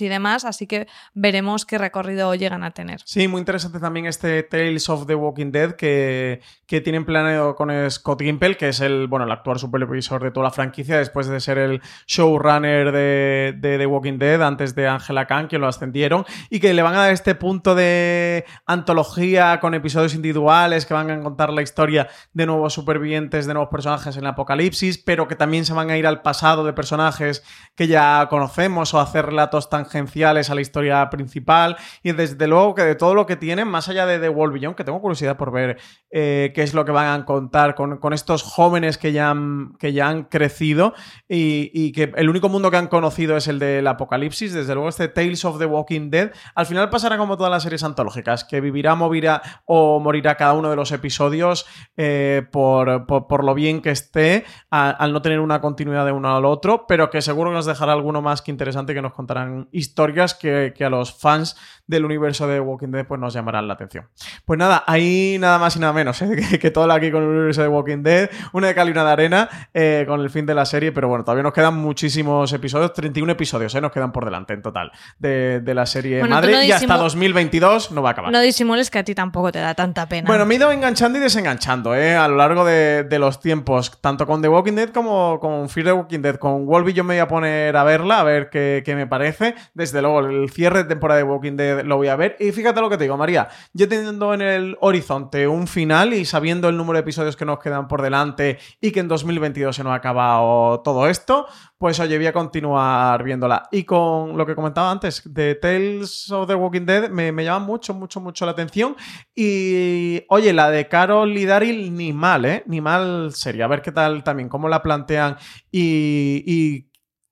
[0.00, 3.00] y demás, así que veremos qué recorrido llegan a tener.
[3.04, 7.70] Sí, muy interesante también este Tales of the Walking Dead que, que tienen planeado con
[7.90, 11.40] Scott Gimple, que es el, bueno, el actual supervisor de toda la franquicia, después de
[11.40, 16.24] ser el showrunner de, de The Walking Dead, antes de Angela Khan, que lo ascendieron,
[16.50, 21.10] y que le van a dar este punto de antología con episodios individuales que van
[21.10, 25.36] a contar la historia de nuevos supervivientes, de nuevos personajes en el apocalipsis, pero que
[25.36, 29.70] también se van a ir al pasado de personajes que ya conocemos o hacer relatos
[29.74, 31.76] tangenciales a la historia principal.
[32.04, 34.76] Y desde luego que de todo lo que tienen, más allá de The World Beyond,
[34.76, 35.78] que tengo curiosidad por ver
[36.12, 39.92] eh, qué es lo que van a contar con, estos jóvenes que ya han, que
[39.92, 40.94] ya han crecido
[41.28, 44.54] y, que el único mundo que han conocido es el del apocalipsis.
[44.54, 47.82] Desde luego, este Tales of the Walking Dead, al final pasará como todas las series
[47.82, 51.66] antológicas, que vivirá, morirá o morirá cada uno de los episodios
[51.96, 56.44] eh, por, por, lo bien que esté, al no tener una continuidad de uno al
[56.44, 60.34] otro, pero que seguro que nos dejará alguno más que interesante que nos contarán historias
[60.34, 61.56] que, a los fans
[61.86, 64.08] del universo de Walking Dead pues nos llamarán la atención.
[64.44, 66.58] Pues nada, ahí nada más y nada menos, ¿eh?
[66.60, 69.10] que, todo aquí con el universo de Walking Dead, una de cal y una de
[69.10, 72.92] arena eh, con el fin de la serie, pero bueno, todavía nos quedan muchísimos episodios,
[72.92, 73.80] 31 episodios ¿eh?
[73.80, 78.10] nos quedan por delante en total de, la serie madre y hasta 2022 no va
[78.10, 78.32] a acabar.
[78.32, 80.26] No disimules que a ti tampoco te da tanta pena.
[80.26, 82.16] Bueno, me he ido enganchando y desenganchando ¿eh?
[82.16, 85.92] a lo largo de, los tiempos, tanto con The Walking Dead como con Fear the
[85.92, 86.36] Walking Dead.
[86.36, 89.53] Con Wolby yo me voy a poner a verla, a ver qué, qué me parece.
[89.74, 92.36] Desde luego, el cierre de temporada de Walking Dead lo voy a ver.
[92.40, 93.48] Y fíjate lo que te digo, María.
[93.72, 97.58] Yo teniendo en el horizonte un final y sabiendo el número de episodios que nos
[97.58, 101.46] quedan por delante y que en 2022 se nos ha acabado todo esto,
[101.78, 103.68] pues oye, voy a continuar viéndola.
[103.70, 107.94] Y con lo que comentaba antes de Tales of the Walking Dead, me, llama mucho,
[107.94, 108.96] mucho, mucho la atención.
[109.34, 112.62] Y oye, la de Carol y Daryl, ni mal, ¿eh?
[112.66, 113.66] Ni mal sería.
[113.66, 115.36] A ver qué tal también, cómo la plantean
[115.70, 116.86] y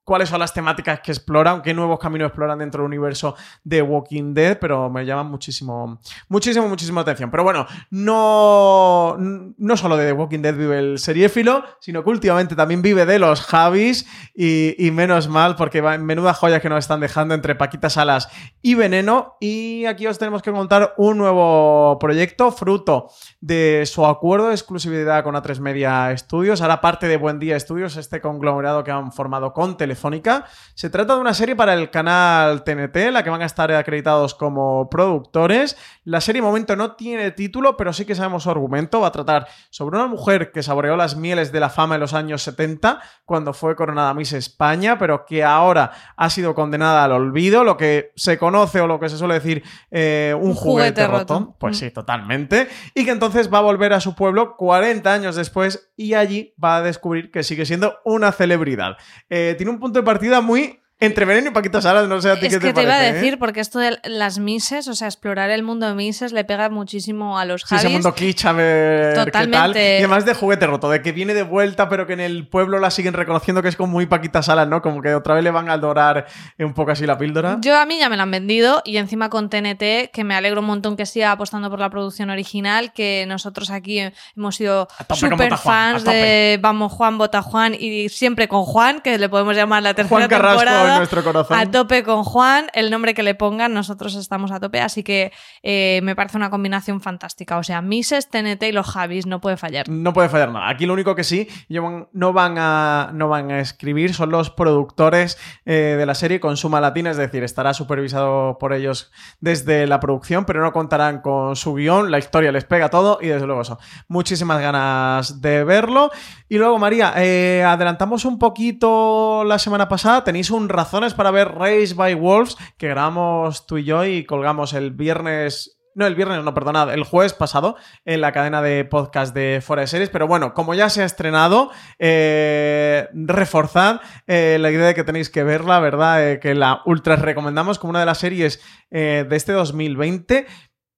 [0.05, 4.35] cuáles son las temáticas que exploran, qué nuevos caminos exploran dentro del universo de Walking
[4.35, 7.31] Dead, pero me llaman muchísimo, muchísimo, muchísimo atención.
[7.31, 12.57] Pero bueno, no, no solo de The Walking Dead vive el seriéfilo, sino que últimamente
[12.57, 16.81] también vive de los Javis y, menos mal porque va en menuda joyas que nos
[16.81, 18.29] están dejando entre Paquitas Salas
[18.61, 19.37] y Veneno.
[19.41, 23.09] Y aquí os tenemos que contar un nuevo proyecto, fruto
[23.41, 27.97] de su acuerdo de exclusividad con A3 Media Studios, ahora parte de Buen Día Studios,
[27.97, 30.47] este conglomerado que han formado con Tele Telefónica.
[30.75, 34.35] Se trata de una serie para el canal TNT, la que van a estar acreditados
[34.35, 35.77] como productores.
[36.05, 39.01] La serie de momento no tiene título, pero sí que sabemos su argumento.
[39.01, 42.15] Va a tratar sobre una mujer que saboreó las mieles de la fama en los
[42.15, 47.63] años 70, cuando fue coronada Miss España, pero que ahora ha sido condenada al olvido,
[47.63, 51.55] lo que se conoce o lo que se suele decir eh, un, juguete, roto.
[51.59, 52.69] Pues sí, totalmente.
[52.95, 56.77] Y que entonces va a volver a su pueblo 40 años después y allí va
[56.77, 58.97] a descubrir que sigue siendo una celebridad.
[59.29, 62.39] Eh, tiene un punto de partida muy entre Veneno y Paquito Salas, no sé a
[62.39, 63.13] ti es qué te, que te iba a ¿eh?
[63.13, 66.69] decir, porque esto de las Mises, o sea, explorar el mundo de Mises le pega
[66.69, 67.85] muchísimo a los Sí, Javis.
[67.85, 69.57] ese mundo kitsch, a ver Totalmente.
[69.59, 69.77] qué tal.
[69.77, 72.79] Y además de juguete roto, de que viene de vuelta, pero que en el pueblo
[72.79, 74.81] la siguen reconociendo que es como muy Paquita Salas, ¿no?
[74.81, 76.27] Como que otra vez le van a dorar
[76.61, 77.59] un poco así la píldora.
[77.61, 80.61] Yo a mí ya me la han vendido y encima con TNT, que me alegro
[80.61, 84.01] un montón que siga apostando por la producción original, que nosotros aquí
[84.37, 89.29] hemos sido super fans de Vamos Juan, Bota Juan y siempre con Juan, que le
[89.29, 90.92] podemos llamar la tercera Juan Carrasco temporada.
[90.93, 91.59] En nuestro corazón.
[91.59, 95.33] A tope con Juan, el nombre que le pongan, nosotros estamos a tope, así que
[95.63, 97.59] eh, me parece una combinación fantástica.
[97.59, 99.89] O sea, Mises, TNT y los Javis, no puede fallar.
[99.89, 100.69] No puede fallar nada.
[100.69, 105.39] Aquí lo único que sí, no van a, no van a escribir, son los productores
[105.65, 110.01] eh, de la serie con suma latina, es decir, estará supervisado por ellos desde la
[110.01, 113.63] producción, pero no contarán con su guion, la historia les pega todo y desde luego
[113.63, 113.79] eso.
[114.09, 116.11] Muchísimas ganas de verlo.
[116.49, 121.55] Y luego, María, eh, adelantamos un poquito la semana pasada, tenéis un razones para ver
[121.55, 126.43] Race by Wolves, que grabamos tú y yo y colgamos el viernes no, el viernes,
[126.43, 127.77] no, perdonad, el jueves pasado
[128.07, 130.09] en la cadena de podcast de Fuera de Series.
[130.09, 135.29] Pero bueno, como ya se ha estrenado, eh, reforzad eh, la idea de que tenéis
[135.29, 136.31] que verla, ¿verdad?
[136.31, 140.47] Eh, que la ultra recomendamos como una de las series eh, de este 2020.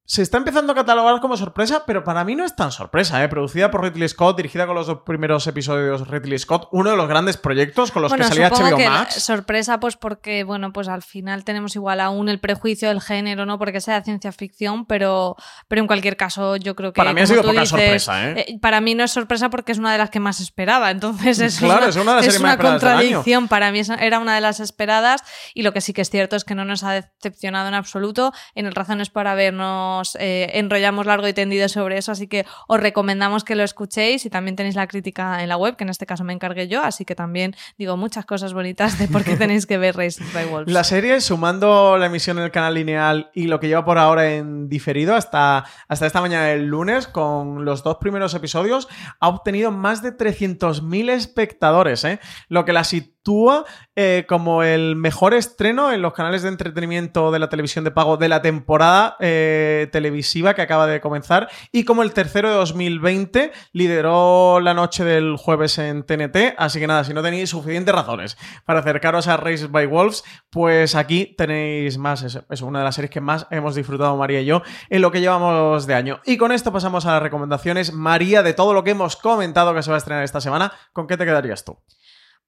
[0.07, 3.29] Se está empezando a catalogar como sorpresa, pero para mí no es tan sorpresa, ¿eh?
[3.29, 7.09] Producida por Ridley Scott, dirigida con los dos primeros episodios Ridley Scott, uno de los
[7.09, 9.15] grandes proyectos con los bueno, que salía HBO que Max.
[9.23, 13.59] sorpresa, pues porque, bueno, pues al final tenemos igual aún el prejuicio del género, ¿no?
[13.59, 15.37] Porque sea ciencia ficción, pero,
[15.69, 16.99] pero en cualquier caso, yo creo que.
[16.99, 18.59] Para mí ha sido poca dices, sorpresa, ¿eh?
[18.61, 20.91] Para mí no es sorpresa porque es una de las que más esperaba.
[20.91, 22.59] Entonces es Claro, una, es una de las del año.
[22.61, 23.49] contradicción.
[23.49, 25.23] Para mí es- era una de las esperadas.
[25.55, 28.33] Y lo que sí que es cierto es que no nos ha decepcionado en absoluto.
[28.55, 29.35] En el Razones para
[30.19, 34.31] eh, enrollamos largo y tendido sobre eso, así que os recomendamos que lo escuchéis y
[34.31, 37.05] también tenéis la crítica en la web, que en este caso me encargué yo, así
[37.05, 40.73] que también digo muchas cosas bonitas de por qué tenéis que ver Raised by Wolves.
[40.73, 44.33] La serie, sumando la emisión en el canal lineal y lo que lleva por ahora
[44.33, 48.89] en diferido hasta, hasta esta mañana del lunes, con los dos primeros episodios,
[49.21, 52.21] ha obtenido más de 300.000 espectadores, ¿eh?
[52.49, 53.15] lo que la sitúa
[53.97, 58.17] eh, como el mejor estreno en los canales de entretenimiento de la televisión de pago
[58.17, 63.53] de la temporada eh, televisiva que acaba de comenzar y como el tercero de 2020
[63.73, 68.37] lideró la noche del jueves en TNT, así que nada, si no tenéis suficientes razones
[68.65, 73.11] para acercaros a Races by Wolves, pues aquí tenéis más, es una de las series
[73.11, 76.21] que más hemos disfrutado María y yo en lo que llevamos de año.
[76.25, 77.93] Y con esto pasamos a las recomendaciones.
[77.93, 81.07] María, de todo lo que hemos comentado que se va a estrenar esta semana, ¿con
[81.07, 81.79] qué te quedarías tú?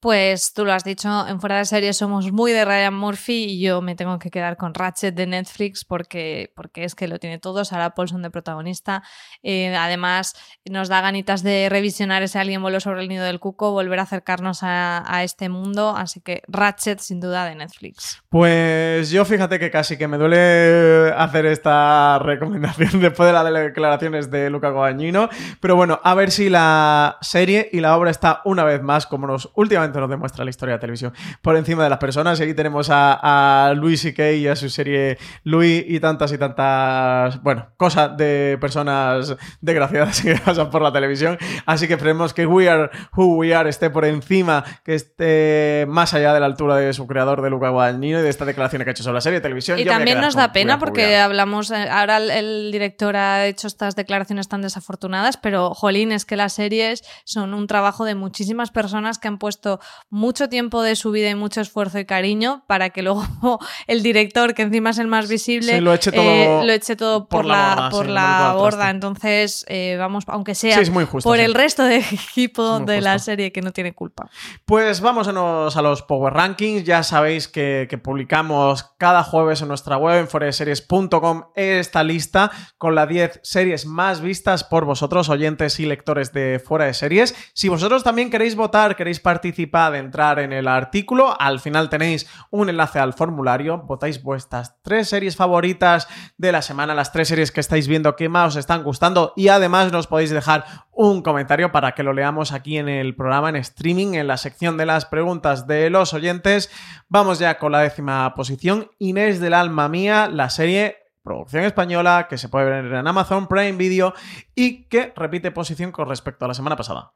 [0.00, 3.60] Pues tú lo has dicho, en fuera de serie somos muy de Ryan Murphy y
[3.60, 7.38] yo me tengo que quedar con Ratchet de Netflix porque, porque es que lo tiene
[7.38, 9.02] todo, Sarah Paulson de protagonista.
[9.42, 10.34] Eh, además,
[10.66, 14.02] nos da ganitas de revisionar ese Alguien voló sobre el nido del cuco, volver a
[14.02, 18.22] acercarnos a, a este mundo, así que Ratchet sin duda de Netflix.
[18.28, 24.30] Pues yo fíjate que casi que me duele hacer esta recomendación después de las declaraciones
[24.30, 25.30] de Luca Guadagnino,
[25.60, 29.26] pero bueno, a ver si la serie y la obra está una vez más, como
[29.26, 31.12] nos últimamente nos demuestra la historia de la televisión,
[31.42, 32.38] por encima de las personas.
[32.40, 34.32] Y aquí tenemos a, a Louis C.K.
[34.32, 40.36] y a su serie Louis y tantas y tantas, bueno, cosas de personas desgraciadas que
[40.36, 41.38] pasan por la televisión.
[41.64, 46.14] Así que esperemos que We Are Who We Are esté por encima, que esté más
[46.14, 48.90] allá de la altura de su creador, de Luca Guadagnino, y de esta declaración que
[48.90, 49.78] ha hecho sobre la serie de televisión.
[49.78, 53.66] Y Yo también nos da pena porque hablamos, eh, ahora el, el director ha hecho
[53.66, 58.70] estas declaraciones tan desafortunadas, pero jolín, es que las series son un trabajo de muchísimas
[58.70, 62.64] personas que han puesto puesto mucho tiempo de su vida y mucho esfuerzo y cariño
[62.66, 63.24] para que luego
[63.86, 66.96] el director, que encima es el más visible, Sí, lo eche todo eh, lo eche
[66.96, 68.90] todo por, por la borda, por sí, la borda.
[68.90, 73.52] Entonces, eh, vamos, aunque sea Sí, justo, por el resto del equipo de la serie
[73.52, 74.28] que no tiene culpa.
[74.64, 76.84] Pues vámonos a los Power Rankings.
[76.84, 82.94] Ya sabéis que, que publicamos cada jueves en nuestra web, en foreseries.com, esta lista con
[82.94, 87.34] las 10 series más vistas por vosotros, oyentes y lectores de Fuera de Series.
[87.54, 92.68] Si vosotros también queréis votar, queréis participar, entrar en el artículo, al final tenéis un
[92.68, 93.78] enlace al formulario.
[93.78, 98.28] Votáis vuestras tres series favoritas de la semana, las tres series que estáis viendo que
[98.28, 102.52] más os están gustando y además nos podéis dejar un comentario para que lo leamos
[102.52, 106.70] aquí en el programa en streaming, en la sección de las preguntas de los oyentes.
[107.08, 108.90] Vamos ya con la décima posición.
[108.98, 113.72] Inés del alma mía, la serie producción española que se puede ver en Amazon Prime
[113.72, 114.14] Video
[114.54, 117.15] y que repite posición con respecto a la semana pasada.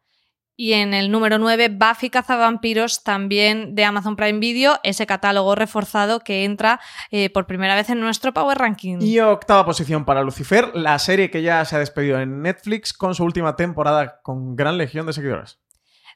[0.63, 6.21] Y en el número 9, Buffy Cazavampiros, también de Amazon Prime Video, ese catálogo reforzado
[6.21, 6.81] que entra
[7.11, 8.99] eh, por primera vez en nuestro Power Ranking.
[9.01, 13.15] Y octava posición para Lucifer, la serie que ya se ha despedido en Netflix con
[13.15, 15.61] su última temporada con gran legión de seguidores.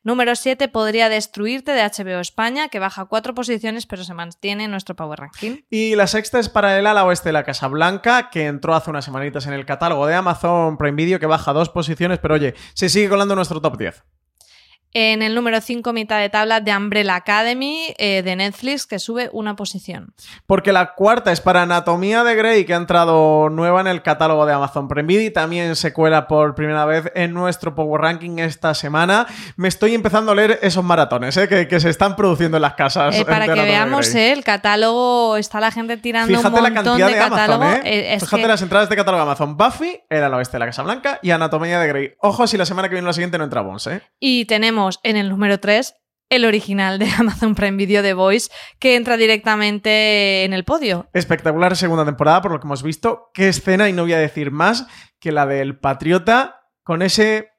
[0.03, 4.71] Número 7, Podría Destruirte, de HBO España, que baja cuatro posiciones, pero se mantiene en
[4.73, 5.63] nuestro Power Ranking.
[5.71, 8.91] Y la sexta es para el ala oeste de la Casa Blanca, que entró hace
[8.91, 12.55] unas semanitas en el catálogo de Amazon Prime Video, que baja dos posiciones, pero oye,
[12.75, 14.05] se sigue colando nuestro top 10.
[14.97, 19.29] En el número 5, mitad de tabla de Umbrella Academy, eh, de Netflix, que sube
[19.33, 20.15] una posición.
[20.47, 24.47] Porque la cuarta es para Anatomía de Grey, que ha entrado nueva en el catálogo
[24.47, 28.39] de Amazon Prime Video y también se cuela por primera vez en nuestro Power Ranking
[28.39, 29.27] esta semana.
[29.57, 31.49] Me estoy empezando a leer esos maratones ¿eh?
[31.49, 33.17] que, que se están produciendo en las casas.
[33.17, 36.85] Eh, para que veamos, eh, el catálogo, está la gente tirando Fíjate un la montón
[36.85, 37.65] cantidad de, de, catálogo.
[38.21, 39.57] Fíjate que- las entradas de catálogo de Amazon.
[39.57, 42.13] Buffy, el ala oeste de la Casa Blanca y Anatomía de Grey.
[42.21, 43.89] Ojo si la semana que viene o la siguiente no entra Bones.
[44.21, 45.95] Y tenemos en el número 3
[46.31, 51.09] el original de Amazon Prime Video de Voice, que entra directamente en el podio.
[51.13, 53.31] Espectacular segunda temporada, por lo que hemos visto.
[53.35, 54.87] Qué escena, y no voy a decir más
[55.21, 57.54] que la del Patriota con ese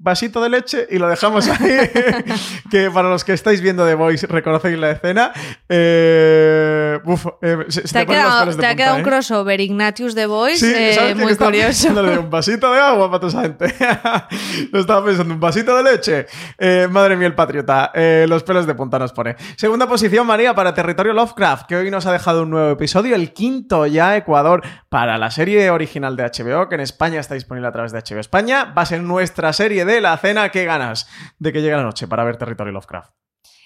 [0.00, 1.76] vasito de leche y lo dejamos ahí.
[2.70, 5.32] que para los que estáis viendo The Voice reconocéis la escena.
[5.68, 9.00] Eh, uf, eh, se, se Te ha quedado, pelos de te ha punta, quedado ¿eh?
[9.00, 11.88] un crossover Ignatius de Voice Sí, eh, muy curioso.
[11.88, 13.74] un vasito de agua para toda esa gente.
[14.72, 16.26] Lo estaba pensando, un vasito de leche.
[16.58, 17.92] Eh, madre mía, el patriota.
[18.26, 19.36] Los pelos de punta nos pone.
[19.56, 23.32] Segunda posición, María, para Territorio Lovecraft, que hoy nos ha dejado un nuevo episodio, el
[23.32, 27.72] quinto ya Ecuador, para la serie original de HBO, que en España está disponible a
[27.72, 28.72] través de HBO España.
[28.76, 30.50] Va a ser nuestra serie de la cena.
[30.50, 33.19] ¿Qué ganas de que llegue la noche para ver Territorio Lovecraft?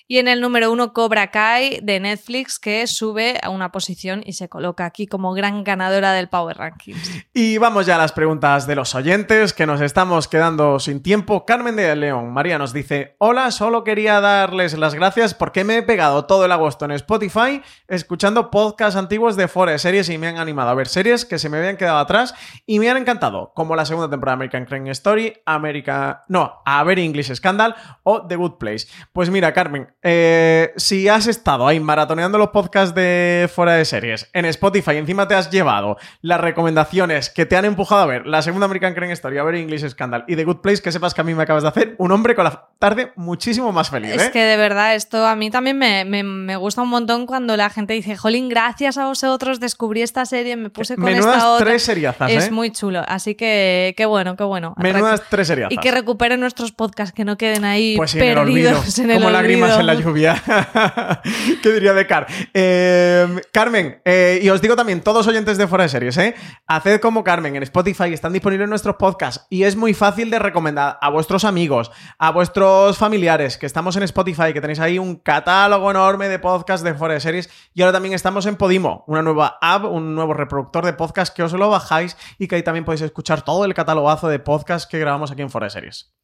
[0.06, 4.34] Y en el número 1, Cobra Kai de Netflix, que sube a una posición y
[4.34, 7.24] se coloca aquí como gran ganadora del Power Rankings.
[7.32, 11.46] Y vamos ya a las preguntas de los oyentes, que nos estamos quedando sin tiempo.
[11.46, 15.82] Carmen de León, María nos dice, hola, solo quería darles las gracias porque me he
[15.82, 20.36] pegado todo el agosto en Spotify escuchando podcasts antiguos de Fore Series y me han
[20.36, 22.34] animado a ver series que se me habían quedado atrás
[22.66, 26.24] y me han encantado, como la segunda temporada de American Crime Story, America...
[26.28, 28.86] no, A Very English Scandal o The Good Place.
[29.12, 34.28] Pues mira, Carmen, eh, si has estado ahí maratoneando los podcasts de Fuera de Series
[34.34, 38.26] en Spotify y encima te has llevado las recomendaciones que te han empujado a ver
[38.26, 41.14] la segunda American Crime Story, A Very English Scandal y The Good Place, que sepas
[41.14, 44.12] que a mí me acabas de hacer un hombre con la tarde muchísimo más feliz.
[44.12, 44.30] Es ¿eh?
[44.30, 47.70] que de verdad, esto a mí también me, me- me gusta un montón cuando la
[47.70, 51.66] gente dice, Jolín, gracias a vosotros descubrí esta serie, me puse con Menudas esta otra.
[51.66, 52.50] tres seriazas, Es ¿eh?
[52.50, 54.74] muy chulo, así que qué bueno, qué bueno.
[54.76, 55.72] Menudas tres seriazas.
[55.72, 58.98] Y que recuperen nuestros podcasts, que no queden ahí Pues sí, en el olvido, perdidos
[58.98, 60.42] en el como lágrimas en la lluvia.
[61.62, 62.26] ¿Qué diría Becar?
[62.52, 66.34] Eh, Carmen, eh, y os digo también, todos oyentes de Fuera de Series, ¿eh?
[66.66, 70.98] Haced como Carmen en Spotify, están disponibles nuestros podcasts y es muy fácil de recomendar
[71.00, 75.90] a vuestros amigos, a vuestros familiares, que estamos en Spotify, que tenéis ahí un catálogo
[75.90, 79.58] enorme de podcasts de Fuera de Series y ahora también estamos en Podimo, una nueva
[79.60, 83.02] app, un nuevo reproductor de podcast que os lo bajáis y que ahí también podéis
[83.02, 86.14] escuchar todo el catalogazo de podcasts que grabamos aquí en Fuera de Series.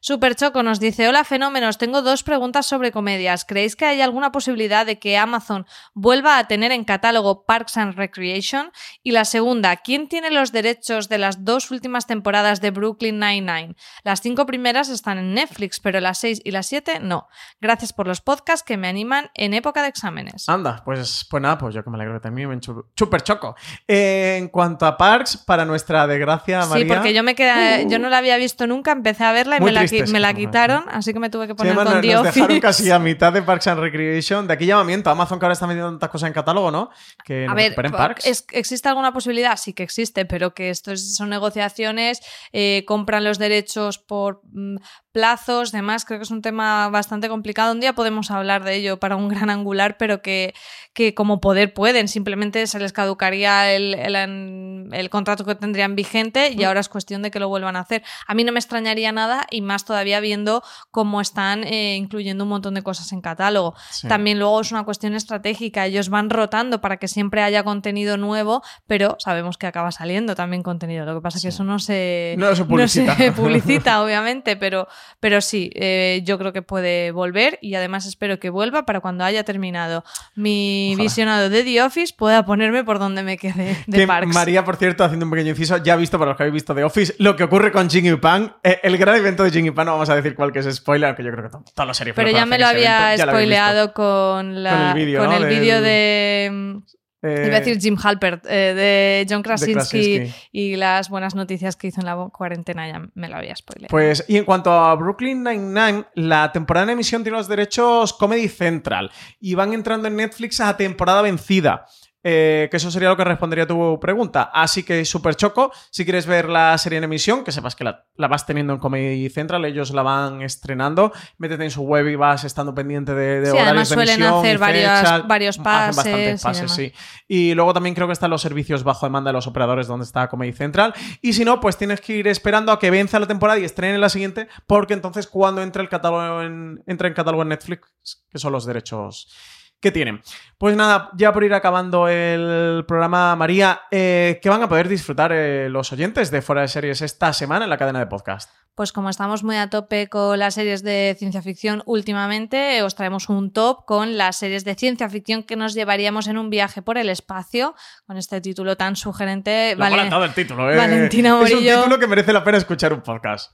[0.00, 3.44] Super Choco nos dice, hola fenómenos, tengo dos preguntas sobre comedias.
[3.44, 7.94] ¿Creéis que hay alguna posibilidad de que Amazon vuelva a tener en catálogo Parks and
[7.94, 8.70] Recreation?
[9.02, 13.74] Y la segunda, ¿quién tiene los derechos de las dos últimas temporadas de Brooklyn Nine-Nine?
[14.04, 17.28] Las cinco primeras están en Netflix, pero las seis y las siete no.
[17.60, 20.48] Gracias por los podcasts que me animan en época de exámenes.
[20.48, 22.58] Anda, pues, pues nada, pues yo que me alegro también me
[22.96, 23.56] super choco.
[23.86, 26.94] Eh, en cuanto a Parks, para nuestra desgracia, Sí, María.
[26.94, 29.72] porque yo me quedé, yo no la había visto nunca, empecé a verla y me
[29.72, 32.12] la me la quitaron, así que me tuve que Sí, poner además, con nos, The
[32.14, 34.46] nos dejaron casi a mitad de Parks and Recreation.
[34.46, 36.90] De aquí llamamiento a Amazon que ahora está vendiendo tantas cosas en catálogo, ¿no?
[37.24, 38.26] Que A ver, po- Parks.
[38.26, 39.56] ¿es- ¿existe alguna posibilidad?
[39.56, 42.20] Sí que existe, pero que esto es- son negociaciones,
[42.52, 44.76] eh, compran los derechos por mm,
[45.12, 46.04] plazos, demás.
[46.04, 47.72] Creo que es un tema bastante complicado.
[47.72, 50.54] Un día podemos hablar de ello para un gran angular, pero que,
[50.94, 56.50] que como poder pueden, simplemente se les caducaría el, el- el contrato que tendrían vigente
[56.56, 58.02] y ahora es cuestión de que lo vuelvan a hacer.
[58.26, 62.50] A mí no me extrañaría nada y más todavía viendo cómo están eh, incluyendo un
[62.50, 63.74] montón de cosas en catálogo.
[63.90, 64.08] Sí.
[64.08, 65.86] También luego es una cuestión estratégica.
[65.86, 70.62] Ellos van rotando para que siempre haya contenido nuevo, pero sabemos que acaba saliendo también
[70.62, 71.04] contenido.
[71.04, 73.16] Lo que pasa es que eso no se, No se publicita.
[73.36, 74.88] publicita, obviamente, pero,
[75.20, 79.24] pero sí, eh, yo creo que puede volver y además espero que vuelva para cuando
[79.24, 80.04] haya terminado
[80.34, 81.02] mi Ojalá.
[81.02, 84.34] visionado de The Office pueda ponerme por donde me quede de Que Parks.
[84.34, 86.74] María, por cierto, haciendo un pequeño inciso, ya ha visto, para los que habéis visto
[86.74, 88.56] The Office, lo que ocurre con Jing y Pan.
[88.62, 90.74] Eh, el gran evento de Jing y Pan, no vamos a decir cuál que es
[90.76, 93.92] spoiler, aunque yo creo que to- toda la serie Pero ya me lo había spoileado
[93.92, 96.48] con, la, Con el vídeo, de...
[96.52, 96.76] mm,
[97.20, 99.74] Eh, Iba a decir Jim Halpert, eh, de John Krasinski,
[100.18, 100.48] Krasinski.
[100.52, 103.90] y las buenas noticias que hizo en la cuarentena, ya me lo había spoileado.
[103.90, 108.46] Pues, y en cuanto a Brooklyn Nine-Nine, la temporada en emisión tiene los derechos Comedy
[108.46, 109.10] Central
[109.40, 111.86] y van entrando en Netflix a temporada vencida.
[112.24, 114.50] Eh, que eso sería lo que respondería a tu pregunta.
[114.52, 115.70] Así que súper choco.
[115.90, 118.80] Si quieres ver la serie en emisión, que sepas que la, la vas teniendo en
[118.80, 121.12] Comedy Central, ellos la van estrenando.
[121.38, 124.14] Métete en su web y vas estando pendiente de, de Sí, horarios además de suelen
[124.16, 126.92] emisión hacer varias- varios Hacen pases bastantes y pases, sí.
[127.28, 130.28] Y luego también creo que están los servicios bajo demanda de los operadores donde está
[130.28, 130.94] Comedy Central.
[131.22, 134.00] Y si no, pues tienes que ir esperando a que venza la temporada y estrenen
[134.00, 138.38] la siguiente, porque entonces cuando entre el catálogo en, entra en catálogo en Netflix, que
[138.38, 139.32] son los derechos
[139.80, 140.22] que tienen.
[140.58, 145.32] Pues nada, ya por ir acabando el programa, María, eh, ¿qué van a poder disfrutar
[145.32, 148.50] eh, los oyentes de Fuera de Series esta semana en la cadena de podcast?
[148.78, 153.28] Pues como estamos muy a tope con las series de ciencia ficción últimamente, os traemos
[153.28, 156.96] un top con las series de ciencia ficción que nos llevaríamos en un viaje por
[156.96, 157.74] el espacio,
[158.06, 159.74] con este título tan sugerente.
[159.74, 160.76] Lo el título, ¿eh?
[160.76, 161.76] Valentina Es un Morillo.
[161.78, 163.50] título que merece la pena escuchar un podcast.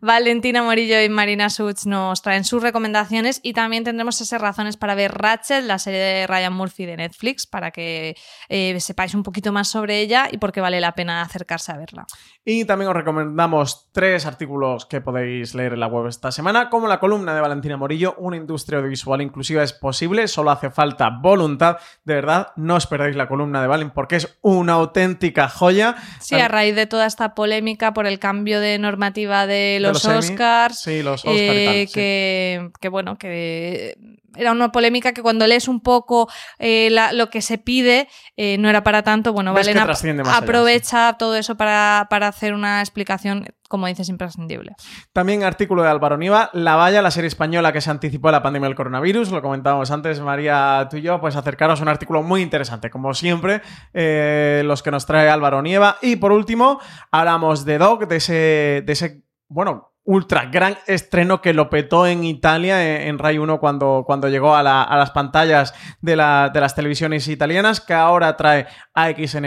[0.00, 4.94] Valentina Morillo y Marina Such nos traen sus recomendaciones y también tendremos esas razones para
[4.94, 8.16] ver Ratchet, la serie de Ryan Murphy de Netflix, para que
[8.48, 11.76] eh, sepáis un poquito más sobre ella y por qué vale la pena acercarse a
[11.78, 12.06] verla.
[12.50, 16.88] Y también os recomendamos tres artículos que podéis leer en la web esta semana, como
[16.88, 21.76] la columna de Valentina Morillo, una industria audiovisual inclusiva es posible, solo hace falta voluntad.
[22.04, 25.96] De verdad, no os perdáis la columna de Valen porque es una auténtica joya.
[26.20, 30.04] Sí, a raíz de toda esta polémica por el cambio de normativa de los, los
[30.06, 30.16] Emmy.
[30.16, 31.92] Oscars, Sí, los Oscar y tal, eh, sí.
[32.80, 36.28] que, bueno, que era una polémica que cuando lees un poco
[36.58, 39.32] eh, la- lo que se pide eh, no era para tanto.
[39.32, 42.80] Bueno, Ves Valen que ap- trasciende más allá, aprovecha todo eso para, para hacer una
[42.80, 44.74] explicación, como dices, imprescindible.
[45.12, 48.42] También artículo de Álvaro Niva, La Valla, la serie española que se anticipó a la
[48.42, 52.22] pandemia del coronavirus, lo comentábamos antes María, tú y yo, pues acercaros a un artículo
[52.22, 53.60] muy interesante, como siempre,
[53.92, 55.98] eh, los que nos trae Álvaro Nieva.
[56.02, 56.80] Y por último,
[57.10, 62.24] hablamos de Dog, de ese, de ese bueno, ultra gran estreno que lo petó en
[62.24, 66.50] Italia, en, en Rai 1, cuando, cuando llegó a, la- a las pantallas de, la-
[66.52, 69.44] de las televisiones italianas, que ahora trae AXN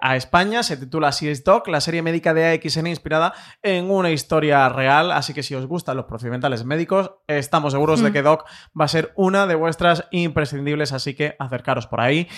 [0.00, 0.62] a España.
[0.62, 3.32] Se titula es Doc, la serie médica de AXN inspirada
[3.62, 5.12] en una historia real.
[5.12, 8.12] Así que si os gustan los procedimentales médicos, estamos seguros de Mm.
[8.12, 8.44] que Doc
[8.78, 12.28] va a ser una de vuestras imprescindibles, así que acercaros por ahí.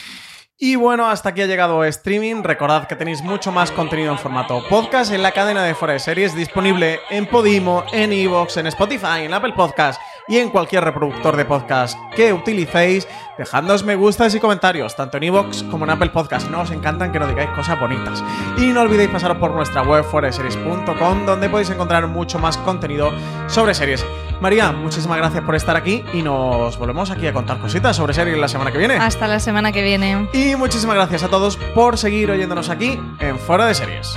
[0.57, 2.44] Y bueno, hasta aquí ha llegado streaming.
[2.44, 6.36] Recordad que tenéis mucho más contenido en formato podcast en la cadena de Fuera Series,
[6.36, 11.44] disponible en Podimo, en Evox, en Spotify, en Apple Podcast y en cualquier reproductor de
[11.44, 13.09] podcast que utilicéis.
[13.36, 16.48] Dejadnos me gustas y comentarios, tanto en Evox como en Apple Podcast.
[16.48, 18.22] Nos encantan que nos digáis cosas bonitas.
[18.57, 23.11] Y no olvidéis pasaros por nuestra web fueradeseries.com, donde podéis encontrar mucho más contenido
[23.48, 24.07] sobre series.
[24.41, 28.37] María, muchísimas gracias por estar aquí y nos volvemos aquí a contar cositas sobre series
[28.37, 28.97] la semana que viene.
[28.97, 30.28] Hasta la semana que viene.
[30.32, 34.16] Y muchísimas gracias a todos por seguir oyéndonos aquí en Fuera de Series.